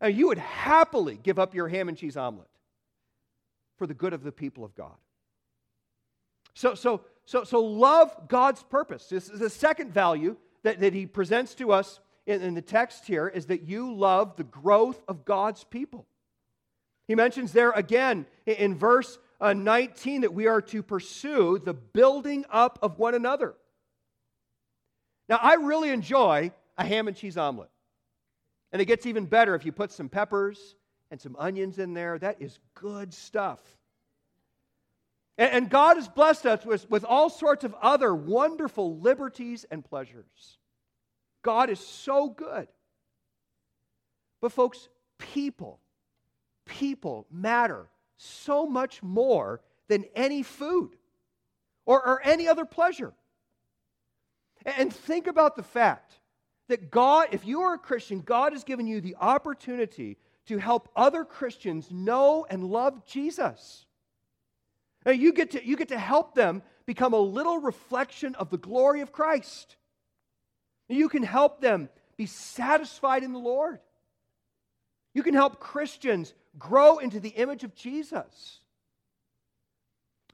[0.00, 2.48] Now, you would happily give up your ham and cheese omelet
[3.76, 4.96] for the good of the people of God.
[6.54, 9.06] So, so, so, so love God's purpose.
[9.08, 13.06] This is the second value that, that he presents to us in, in the text
[13.06, 16.06] here is that you love the growth of God's people.
[17.06, 22.44] He mentions there again in verse uh, 19 that we are to pursue the building
[22.50, 23.54] up of one another.
[25.28, 27.70] Now, I really enjoy a ham and cheese omelet.
[28.72, 30.74] And it gets even better if you put some peppers
[31.10, 32.18] and some onions in there.
[32.18, 33.60] That is good stuff.
[35.36, 39.84] And, and God has blessed us with, with all sorts of other wonderful liberties and
[39.84, 40.58] pleasures.
[41.42, 42.68] God is so good.
[44.40, 45.80] But, folks, people,
[46.66, 50.90] people matter so much more than any food
[51.86, 53.14] or, or any other pleasure.
[54.66, 56.12] And think about the fact
[56.68, 60.90] that God, if you are a Christian, God has given you the opportunity to help
[60.94, 63.86] other Christians know and love Jesus.
[65.06, 68.58] Now you get to, you get to help them become a little reflection of the
[68.58, 69.76] glory of Christ.
[70.88, 73.78] You can help them be satisfied in the Lord.
[75.14, 78.60] You can help Christians grow into the image of Jesus.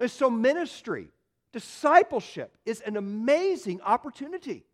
[0.01, 1.09] And so, ministry,
[1.53, 4.65] discipleship is an amazing opportunity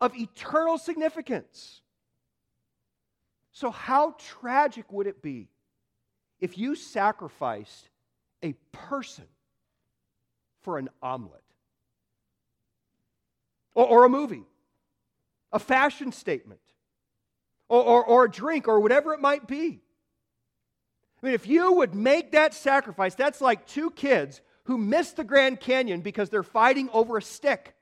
[0.00, 1.82] of eternal significance.
[3.52, 5.48] So, how tragic would it be
[6.40, 7.88] if you sacrificed
[8.42, 9.26] a person
[10.62, 11.42] for an omelet?
[13.74, 14.44] Or, or a movie,
[15.52, 16.60] a fashion statement,
[17.68, 19.80] or, or, or a drink, or whatever it might be.
[21.22, 25.24] I mean, if you would make that sacrifice, that's like two kids who miss the
[25.24, 27.74] Grand Canyon because they're fighting over a stick.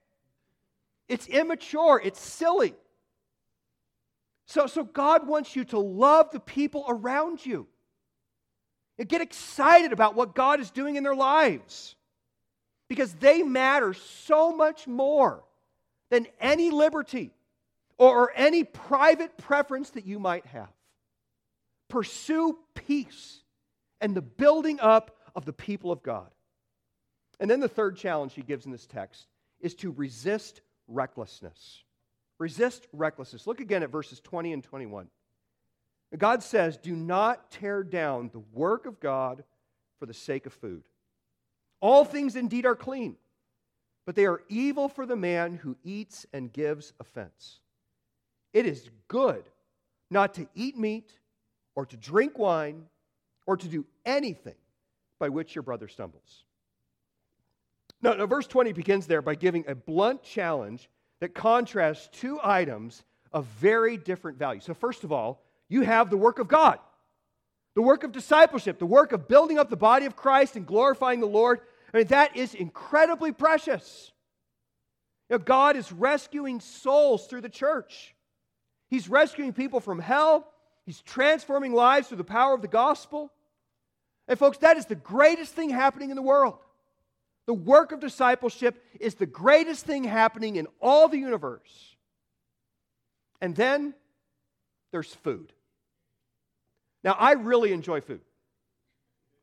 [1.08, 2.74] It's immature, it's silly.
[4.46, 7.66] So, so God wants you to love the people around you
[8.98, 11.94] and get excited about what God is doing in their lives
[12.88, 15.44] because they matter so much more
[16.10, 17.30] than any liberty
[17.98, 20.70] or, or any private preference that you might have.
[21.88, 23.42] Pursue peace
[24.00, 26.30] and the building up of the people of God.
[27.40, 29.26] And then the third challenge he gives in this text
[29.60, 31.84] is to resist recklessness.
[32.38, 33.46] Resist recklessness.
[33.46, 35.08] Look again at verses 20 and 21.
[36.16, 39.44] God says, Do not tear down the work of God
[39.98, 40.84] for the sake of food.
[41.80, 43.16] All things indeed are clean,
[44.06, 47.60] but they are evil for the man who eats and gives offense.
[48.52, 49.44] It is good
[50.10, 51.12] not to eat meat
[51.78, 52.82] or to drink wine
[53.46, 54.56] or to do anything
[55.20, 56.42] by which your brother stumbles.
[58.02, 63.04] Now, now, verse 20 begins there by giving a blunt challenge that contrasts two items
[63.32, 64.60] of very different value.
[64.60, 66.80] So, first of all, you have the work of God,
[67.76, 71.20] the work of discipleship, the work of building up the body of Christ and glorifying
[71.20, 71.60] the Lord.
[71.94, 74.10] I mean, that is incredibly precious.
[75.30, 78.16] You know, God is rescuing souls through the church.
[78.88, 80.52] He's rescuing people from hell.
[80.88, 83.30] He's transforming lives through the power of the gospel.
[84.26, 86.56] And, folks, that is the greatest thing happening in the world.
[87.44, 91.94] The work of discipleship is the greatest thing happening in all the universe.
[93.42, 93.92] And then
[94.90, 95.52] there's food.
[97.04, 98.22] Now, I really enjoy food.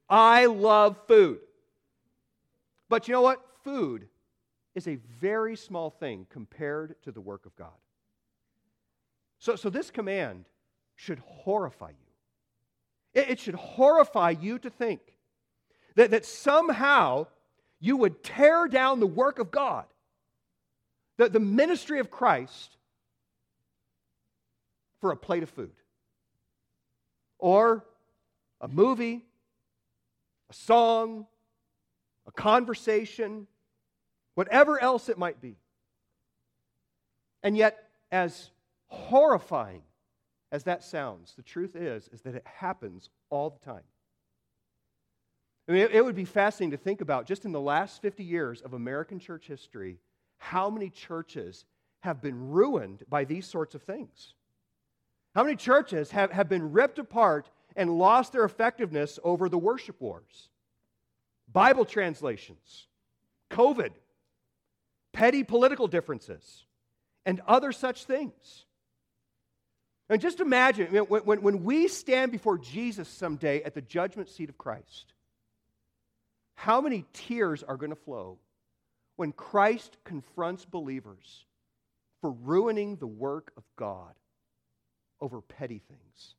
[0.10, 1.42] I love food.
[2.90, 3.46] But you know what?
[3.64, 4.08] Food
[4.74, 7.78] is a very small thing compared to the work of God.
[9.38, 10.46] So, so this command
[10.96, 13.22] should horrify you.
[13.22, 15.02] It, it should horrify you to think
[15.96, 17.28] that, that somehow
[17.80, 19.86] you would tear down the work of God,
[21.18, 22.78] the, the ministry of Christ,
[25.02, 25.72] for a plate of food
[27.38, 27.86] or
[28.62, 29.24] a movie,
[30.50, 31.28] a song,
[32.26, 33.46] a conversation,
[34.34, 35.58] whatever else it might be.
[37.44, 37.78] And yet,
[38.12, 38.50] as
[38.88, 39.84] horrifying
[40.56, 43.84] as that sounds, the truth is, is that it happens all the time.
[45.68, 48.62] I mean, it, would be fascinating to think about just in the last 50 years
[48.62, 50.00] of American church history,
[50.38, 51.66] how many churches
[52.00, 54.34] have been ruined by these sorts of things.
[55.34, 60.00] How many churches have, have been ripped apart and lost their effectiveness over the worship
[60.00, 60.50] wars?
[61.52, 62.88] Bible translations,
[63.52, 63.92] COVID,
[65.12, 66.64] petty political differences,
[67.26, 68.65] and other such things.
[70.10, 74.50] And just imagine when, when, when we stand before Jesus someday at the judgment seat
[74.50, 75.14] of Christ,
[76.56, 78.38] how many tears are going to flow
[79.16, 81.46] when Christ confronts believers
[82.22, 84.14] for ruining the work of God
[85.20, 86.36] over petty things?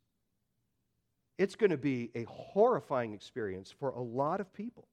[1.39, 4.87] It's going to be a horrifying experience for a lot of people.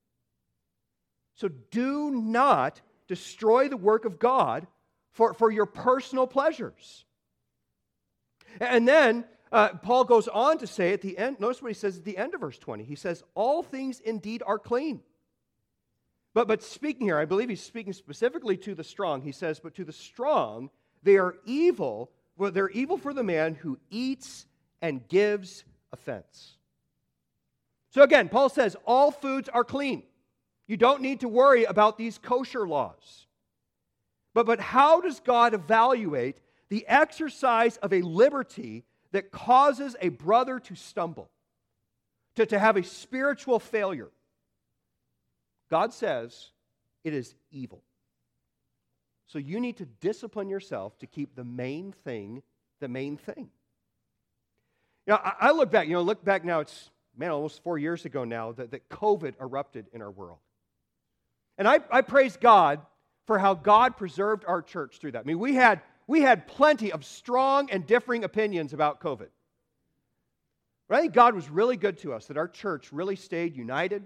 [1.35, 4.67] So do not destroy the work of God
[5.13, 7.05] for, for your personal pleasures.
[8.59, 11.97] And then uh, Paul goes on to say at the end, notice what he says
[11.97, 12.83] at the end of verse 20.
[12.83, 15.01] He says, All things indeed are clean.
[16.33, 19.21] But, but speaking here, I believe he's speaking specifically to the strong.
[19.21, 20.71] He says, But to the strong,
[21.03, 22.11] they are evil.
[22.35, 24.47] Well, they're evil for the man who eats
[24.81, 26.57] and gives offense.
[27.91, 30.03] So again, Paul says, All foods are clean.
[30.65, 33.27] You don't need to worry about these kosher laws.
[34.33, 36.39] But, but how does God evaluate
[36.73, 41.29] the exercise of a liberty that causes a brother to stumble,
[42.35, 44.09] to, to have a spiritual failure.
[45.69, 46.49] God says
[47.03, 47.83] it is evil.
[49.27, 52.41] So you need to discipline yourself to keep the main thing
[52.79, 53.49] the main thing.
[55.05, 58.05] Know, I, I look back, you know, look back now, it's, man, almost four years
[58.05, 60.39] ago now that, that COVID erupted in our world.
[61.55, 62.81] And I, I praise God
[63.27, 65.19] for how God preserved our church through that.
[65.19, 69.29] I mean, we had we had plenty of strong and differing opinions about COVID.
[70.89, 74.03] But I think God was really good to us, that our church really stayed united.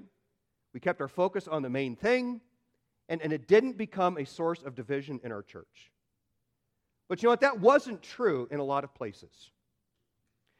[0.73, 2.39] We kept our focus on the main thing,
[3.09, 5.91] and, and it didn't become a source of division in our church.
[7.09, 7.41] But you know what?
[7.41, 9.49] That wasn't true in a lot of places.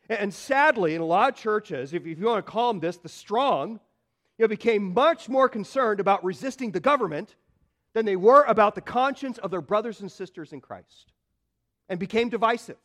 [0.10, 2.80] And, and sadly, in a lot of churches, if, if you want to call them
[2.80, 3.80] this, the strong,
[4.38, 7.36] you know, became much more concerned about resisting the government
[7.94, 11.12] than they were about the conscience of their brothers and sisters in Christ
[11.90, 12.78] and became divisive.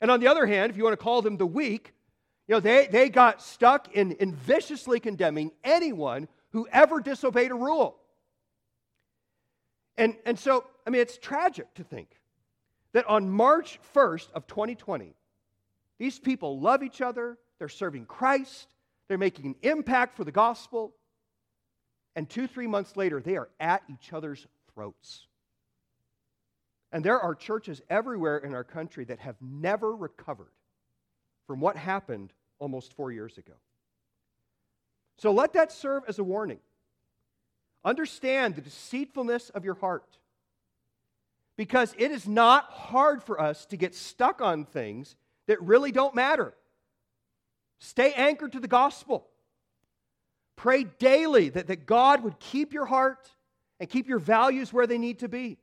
[0.00, 1.92] And on the other hand, if you want to call them the weak,
[2.48, 7.54] you know, they, they got stuck in, in viciously condemning anyone who ever disobeyed a
[7.54, 7.96] rule.
[9.96, 12.08] And, and so, I mean, it's tragic to think
[12.92, 15.14] that on March 1st of 2020,
[15.98, 18.68] these people love each other, they're serving Christ,
[19.08, 20.94] they're making an impact for the gospel,
[22.16, 25.26] and two, three months later, they are at each other's throats.
[26.92, 30.52] And there are churches everywhere in our country that have never recovered
[31.46, 33.54] from what happened almost four years ago.
[35.16, 36.60] So let that serve as a warning.
[37.84, 40.18] Understand the deceitfulness of your heart.
[41.56, 45.16] Because it is not hard for us to get stuck on things
[45.46, 46.54] that really don't matter.
[47.78, 49.26] Stay anchored to the gospel.
[50.56, 53.30] Pray daily that, that God would keep your heart
[53.80, 55.58] and keep your values where they need to be.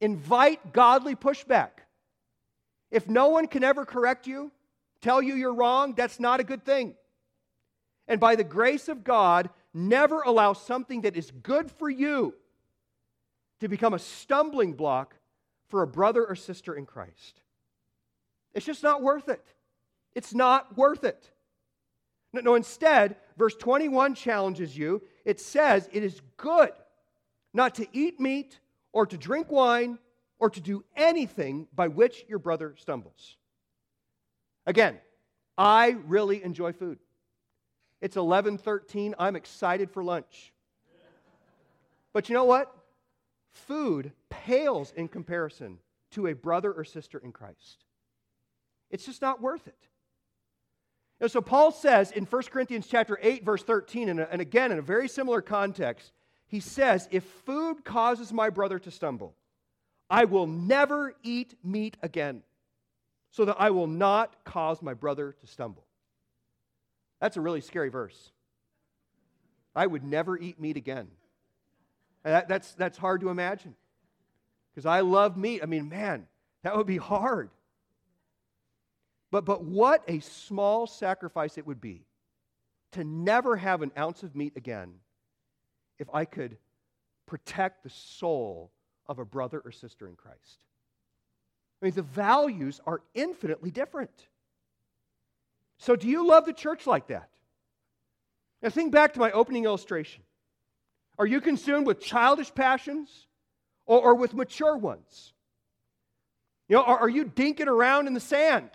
[0.00, 1.70] Invite godly pushback.
[2.90, 4.52] If no one can ever correct you,
[5.00, 6.94] tell you you're wrong, that's not a good thing.
[8.08, 12.34] And by the grace of God, never allow something that is good for you
[13.60, 15.16] to become a stumbling block
[15.68, 17.40] for a brother or sister in Christ.
[18.54, 19.44] It's just not worth it.
[20.14, 21.30] It's not worth it.
[22.32, 25.02] No, no, instead, verse 21 challenges you.
[25.24, 26.70] It says it is good
[27.52, 28.58] not to eat meat
[28.96, 29.98] or to drink wine,
[30.38, 33.36] or to do anything by which your brother stumbles.
[34.64, 34.96] Again,
[35.58, 36.98] I really enjoy food.
[38.00, 39.14] It's 11:13.
[39.18, 40.54] I'm excited for lunch.
[42.14, 42.74] But you know what?
[43.52, 45.78] Food pales in comparison
[46.12, 47.84] to a brother or sister in Christ.
[48.88, 49.88] It's just not worth it.
[51.20, 54.78] And so Paul says in 1 Corinthians chapter 8 verse 13 and, and again in
[54.78, 56.14] a very similar context,
[56.46, 59.34] he says, If food causes my brother to stumble,
[60.08, 62.42] I will never eat meat again,
[63.30, 65.84] so that I will not cause my brother to stumble.
[67.20, 68.30] That's a really scary verse.
[69.74, 71.08] I would never eat meat again.
[72.22, 73.74] That, that's, that's hard to imagine.
[74.74, 75.62] Because I love meat.
[75.62, 76.26] I mean, man,
[76.62, 77.50] that would be hard.
[79.30, 82.04] But, but what a small sacrifice it would be
[82.92, 84.94] to never have an ounce of meat again
[85.98, 86.56] if I could
[87.26, 88.70] protect the soul
[89.06, 90.58] of a brother or sister in Christ.
[91.80, 94.28] I mean, the values are infinitely different.
[95.78, 97.28] So, do you love the church like that?
[98.62, 100.22] Now, think back to my opening illustration.
[101.18, 103.26] Are you consumed with childish passions
[103.84, 105.32] or, or with mature ones?
[106.68, 108.70] You know, are, are, you dinking around in the sand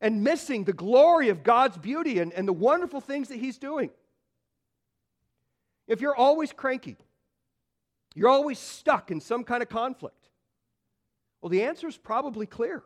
[0.00, 3.90] and missing the glory of God's beauty and, and the wonderful things that He's doing?
[5.90, 6.96] If you're always cranky,
[8.14, 10.28] you're always stuck in some kind of conflict,
[11.42, 12.84] well, the answer is probably clear.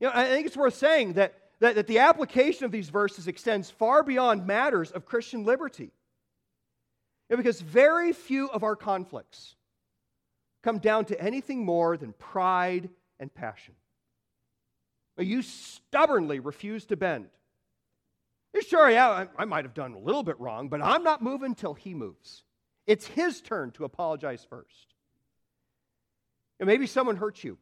[0.00, 3.28] You know, I think it's worth saying that, that, that the application of these verses
[3.28, 5.90] extends far beyond matters of Christian liberty.
[7.28, 9.56] Because very few of our conflicts
[10.62, 12.88] come down to anything more than pride
[13.18, 13.74] and passion.
[15.18, 17.28] You stubbornly refuse to bend.
[18.66, 21.54] Sure, yeah, I, I might have done a little bit wrong, but I'm not moving
[21.54, 22.42] till he moves.
[22.86, 24.94] It's his turn to apologize first.
[26.58, 27.58] And maybe someone hurt you,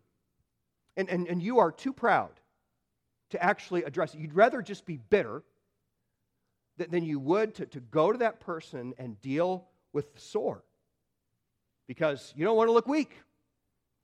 [0.97, 2.33] and, and, and you are too proud
[3.31, 4.21] to actually address it.
[4.21, 5.43] You'd rather just be bitter
[6.79, 10.65] than, than you would to, to go to that person and deal with the sore
[11.87, 13.13] because you don't want to look weak.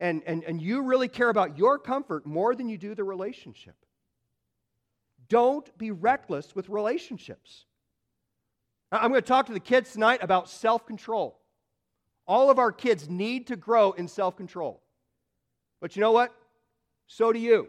[0.01, 3.77] And, and, and you really care about your comfort more than you do the relationship.
[5.29, 7.65] Don't be reckless with relationships.
[8.93, 11.39] I'm going to talk to the kids tonight about self control.
[12.27, 14.83] All of our kids need to grow in self control.
[15.81, 16.35] But you know what?
[17.07, 17.69] So do you.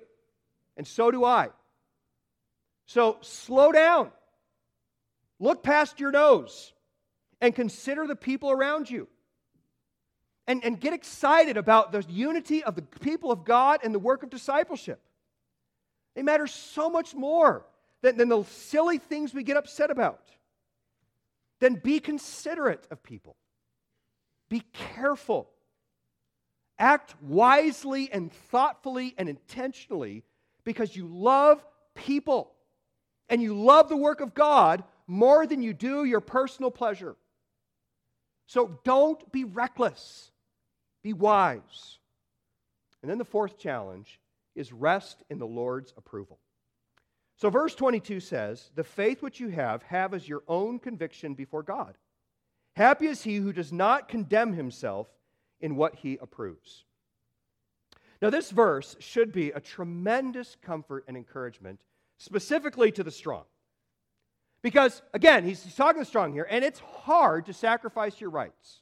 [0.78, 1.50] And so do I.
[2.86, 4.12] So slow down.
[5.40, 6.74] Look past your nose
[7.42, 9.08] and consider the people around you.
[10.48, 14.22] And, and get excited about the unity of the people of God and the work
[14.22, 15.02] of discipleship.
[16.16, 17.66] They matter so much more
[18.02, 20.22] than, than the silly things we get upset about.
[21.60, 23.36] Then be considerate of people.
[24.50, 25.50] Be careful.
[26.78, 30.24] Act wisely and thoughtfully and intentionally
[30.64, 31.64] because you love
[31.96, 32.52] people
[33.30, 37.16] and you love the work of God more than you do your personal pleasure.
[38.48, 40.32] So don't be reckless,
[41.02, 42.00] be wise.
[43.02, 44.20] And then the fourth challenge
[44.56, 46.40] is rest in the Lord's approval.
[47.38, 51.64] So, verse 22 says, The faith which you have, have as your own conviction before
[51.64, 51.98] God.
[52.76, 55.08] Happy is he who does not condemn himself
[55.60, 56.86] in what he approves.
[58.22, 61.82] Now, this verse should be a tremendous comfort and encouragement,
[62.18, 63.44] specifically to the strong.
[64.62, 68.82] Because, again, he's, talking to the strong here, and it's hard to sacrifice your rights.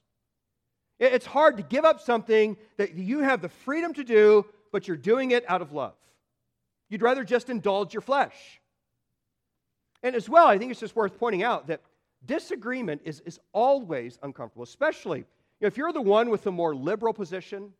[1.00, 4.98] It's hard to give up something that you have the freedom to do, but you're
[4.98, 5.94] doing it out of love.
[6.90, 8.60] You'd rather just indulge your flesh.
[10.02, 11.82] And as well, I think it's just worth pointing out that
[12.26, 15.24] disagreement is, is always uncomfortable, especially
[15.62, 17.72] if you're the one with the more liberal position.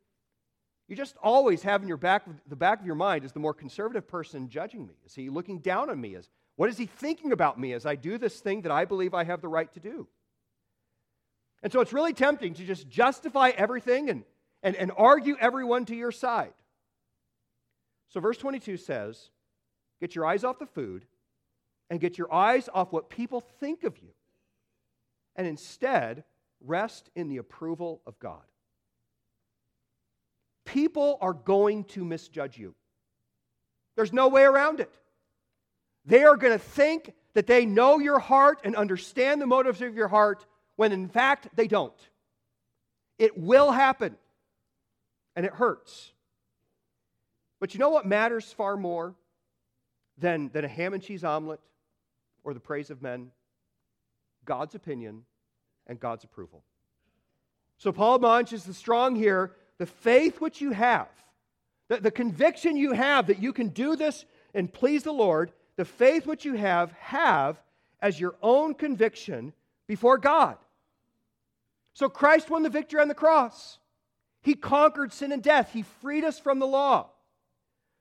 [0.88, 3.54] You just always have in your back, the back of your mind is the more
[3.54, 4.94] conservative person judging me.
[5.06, 6.16] Is he looking down on me?
[6.16, 9.14] Is what is he thinking about me as I do this thing that I believe
[9.14, 10.08] I have the right to do?
[11.64, 14.24] And so it's really tempting to just justify everything and,
[14.62, 16.54] and, and argue everyone to your side.
[18.14, 19.32] So, verse 22 says,
[20.00, 21.06] Get your eyes off the food
[21.90, 24.10] and get your eyes off what people think of you,
[25.36, 26.24] and instead
[26.62, 28.44] rest in the approval of God.
[30.66, 32.76] People are going to misjudge you.
[33.96, 34.94] There's no way around it.
[36.06, 39.96] They are going to think that they know your heart and understand the motives of
[39.96, 40.46] your heart
[40.76, 41.94] when in fact they don't.
[43.18, 44.16] It will happen,
[45.36, 46.13] and it hurts.
[47.64, 49.16] But you know what matters far more
[50.18, 51.62] than, than a ham and cheese omelet
[52.44, 53.32] or the praise of men?
[54.44, 55.24] God's opinion
[55.88, 56.66] and God's approval.
[57.78, 61.08] So Paul admonishes the strong here the faith which you have,
[61.88, 65.86] the, the conviction you have that you can do this and please the Lord, the
[65.86, 67.62] faith which you have, have
[68.02, 69.54] as your own conviction
[69.88, 70.58] before God.
[71.94, 73.80] So Christ won the victory on the cross.
[74.42, 75.72] He conquered sin and death.
[75.72, 77.12] He freed us from the law.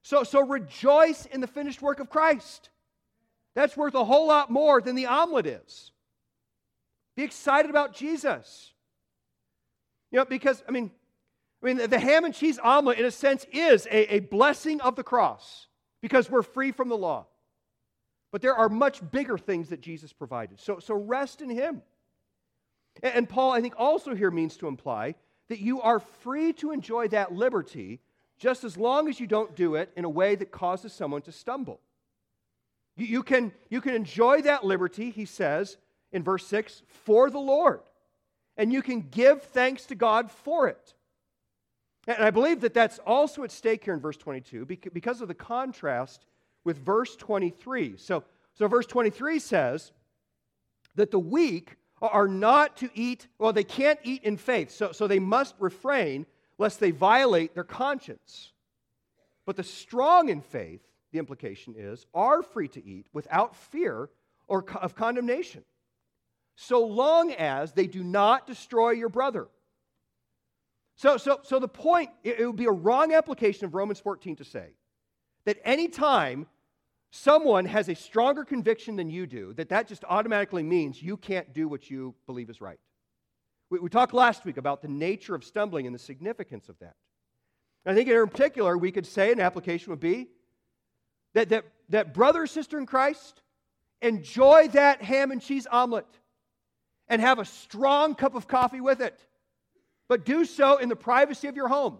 [0.02, 2.70] So, so rejoice in the finished work of Christ.
[3.54, 5.92] That's worth a whole lot more than the omelet is.
[7.16, 8.72] Be excited about Jesus.
[10.10, 10.90] You know, because, I mean,
[11.62, 14.96] I mean, the ham and cheese omelet, in a sense, is a, a blessing of
[14.96, 15.68] the cross
[16.00, 17.26] because we're free from the law.
[18.32, 20.58] But there are much bigger things that Jesus provided.
[20.58, 21.82] So, so rest in Him.
[23.02, 25.14] And, and Paul, I think, also here means to imply
[25.48, 28.00] that you are free to enjoy that liberty
[28.42, 31.30] just as long as you don't do it in a way that causes someone to
[31.30, 31.78] stumble.
[32.96, 35.76] You, you, can, you can enjoy that liberty, he says
[36.10, 37.82] in verse 6, for the Lord.
[38.56, 40.94] And you can give thanks to God for it.
[42.08, 45.34] And I believe that that's also at stake here in verse 22 because of the
[45.34, 46.26] contrast
[46.64, 47.96] with verse 23.
[47.96, 48.24] So,
[48.54, 49.92] so verse 23 says
[50.96, 55.06] that the weak are not to eat, well, they can't eat in faith, so, so
[55.06, 56.26] they must refrain
[56.62, 58.52] lest they violate their conscience.
[59.44, 64.08] But the strong in faith, the implication is, are free to eat without fear
[64.46, 65.64] or of condemnation,
[66.54, 69.48] so long as they do not destroy your brother.
[70.94, 74.36] So, so, so the point, it, it would be a wrong application of Romans 14
[74.36, 74.68] to say
[75.44, 76.46] that any time
[77.10, 81.52] someone has a stronger conviction than you do, that that just automatically means you can't
[81.52, 82.78] do what you believe is right.
[83.72, 86.94] We, we talked last week about the nature of stumbling and the significance of that.
[87.86, 90.28] I think in particular, we could say an application would be
[91.32, 93.40] that, that, that brother sister in Christ
[94.02, 96.06] enjoy that ham and cheese omelet
[97.08, 99.18] and have a strong cup of coffee with it,
[100.06, 101.96] but do so in the privacy of your home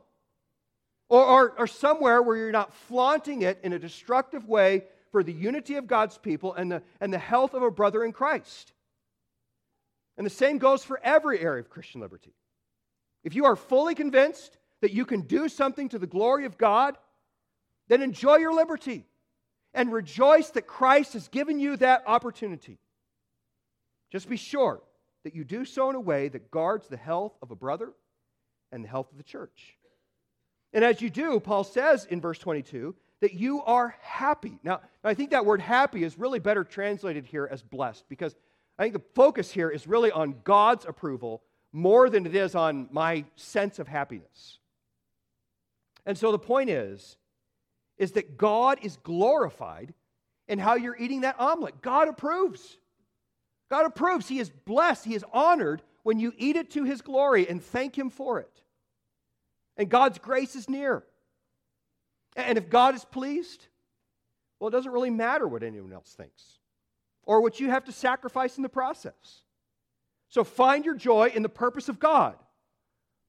[1.09, 5.33] or, or, or somewhere where you're not flaunting it in a destructive way for the
[5.33, 8.75] unity of God's people and the, and the health of a brother in Christ.
[10.17, 12.35] And the same goes for every area of Christian liberty.
[13.25, 16.97] If you are fully convinced that you can do something to the glory of God,
[17.89, 19.07] then enjoy your liberty
[19.75, 22.79] and rejoice that Christ has given you that opportunity.
[24.11, 24.83] Just be sure
[25.25, 27.93] that you do so in a way that guards the health of a brother
[28.71, 29.79] and the health of the church.
[30.73, 34.59] And as you do, Paul says in verse 22 that you are happy.
[34.63, 38.35] Now, I think that word happy is really better translated here as blessed because
[38.79, 41.43] I think the focus here is really on God's approval
[41.73, 44.59] more than it is on my sense of happiness.
[46.05, 47.17] And so the point is
[47.99, 49.95] is that God is glorified
[50.49, 51.81] in how you're eating that omelet.
[51.83, 52.79] God approves.
[53.71, 54.27] God approves.
[54.27, 55.05] He is blessed.
[55.05, 58.63] He is honored when you eat it to his glory and thank him for it.
[59.77, 61.05] And God's grace is near.
[62.35, 63.67] And if God is pleased,
[64.59, 66.59] well, it doesn't really matter what anyone else thinks
[67.25, 69.43] or what you have to sacrifice in the process.
[70.29, 72.37] So find your joy in the purpose of God,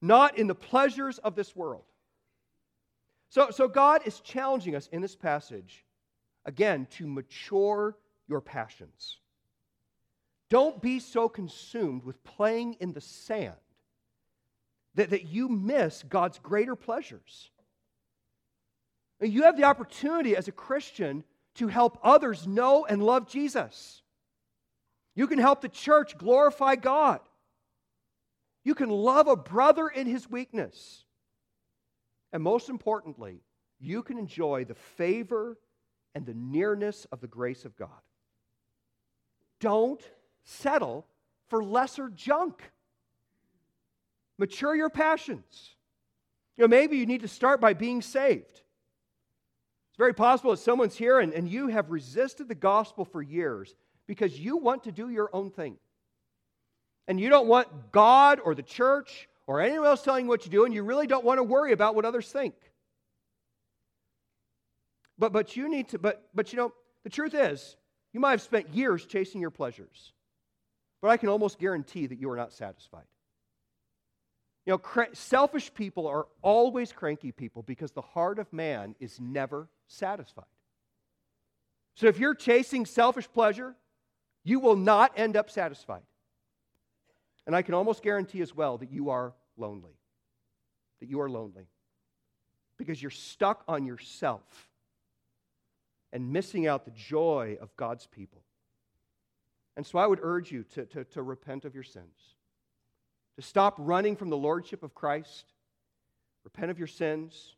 [0.00, 1.84] not in the pleasures of this world.
[3.28, 5.84] So, so God is challenging us in this passage,
[6.44, 7.96] again, to mature
[8.28, 9.18] your passions.
[10.50, 13.54] Don't be so consumed with playing in the sand
[14.94, 17.50] that, that you miss God's greater pleasures.
[19.20, 21.24] You have the opportunity as a Christian
[21.54, 24.02] to help others know and love Jesus.
[25.14, 27.20] You can help the church glorify God.
[28.64, 31.04] You can love a brother in his weakness.
[32.32, 33.42] And most importantly,
[33.78, 35.58] you can enjoy the favor
[36.14, 37.88] and the nearness of the grace of God.
[39.60, 40.02] Don't
[40.44, 41.06] settle
[41.48, 42.70] for lesser junk.
[44.38, 45.76] Mature your passions.
[46.56, 48.62] You know, maybe you need to start by being saved.
[49.94, 53.76] It's very possible that someone's here and, and you have resisted the gospel for years
[54.08, 55.76] because you want to do your own thing.
[57.06, 60.48] And you don't want God or the church or anyone else telling you what to
[60.48, 62.56] do, and you really don't want to worry about what others think.
[65.16, 66.72] But, but you need to, but, but you know,
[67.04, 67.76] the truth is,
[68.12, 70.12] you might have spent years chasing your pleasures,
[71.02, 73.06] but I can almost guarantee that you are not satisfied.
[74.66, 79.68] You know, selfish people are always cranky people because the heart of man is never
[79.86, 80.44] satisfied.
[81.94, 83.74] So if you're chasing selfish pleasure,
[84.42, 86.02] you will not end up satisfied.
[87.46, 89.96] And I can almost guarantee as well that you are lonely.
[91.00, 91.68] That you are lonely.
[92.76, 94.42] Because you're stuck on yourself
[96.12, 98.42] and missing out the joy of God's people.
[99.76, 102.34] And so I would urge you to, to, to repent of your sins
[103.36, 105.52] to stop running from the lordship of Christ,
[106.44, 107.56] repent of your sins,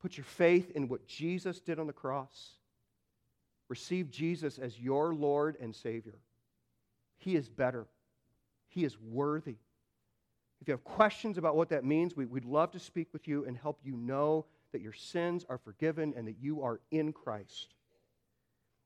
[0.00, 2.52] put your faith in what Jesus did on the cross,
[3.68, 6.18] receive Jesus as your Lord and Savior.
[7.18, 7.86] He is better,
[8.68, 9.56] He is worthy.
[10.60, 13.46] If you have questions about what that means, we, would love to speak with you
[13.46, 17.74] and help you know that your sins are forgiven and that you are in Christ.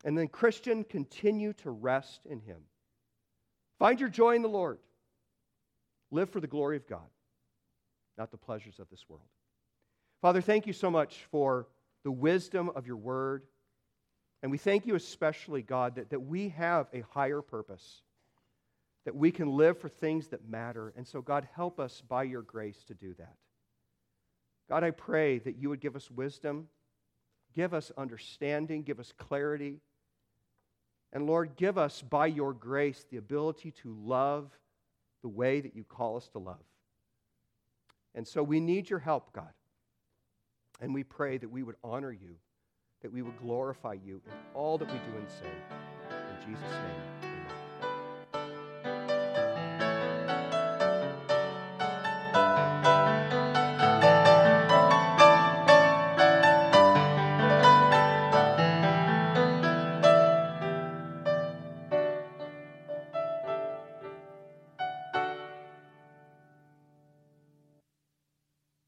[0.05, 2.59] And then, Christian, continue to rest in Him.
[3.79, 4.79] Find your joy in the Lord.
[6.11, 7.01] Live for the glory of God,
[8.17, 9.27] not the pleasures of this world.
[10.21, 11.67] Father, thank you so much for
[12.03, 13.43] the wisdom of your word.
[14.43, 18.03] And we thank you especially, God, that, that we have a higher purpose,
[19.05, 20.93] that we can live for things that matter.
[20.97, 23.37] And so, God, help us by your grace to do that.
[24.69, 26.69] God, I pray that you would give us wisdom,
[27.55, 29.81] give us understanding, give us clarity.
[31.12, 34.51] And Lord, give us by your grace the ability to love
[35.23, 36.65] the way that you call us to love.
[38.15, 39.53] And so we need your help, God.
[40.81, 42.37] And we pray that we would honor you,
[43.03, 45.47] that we would glorify you in all that we do and say.
[46.11, 47.24] In Jesus' name.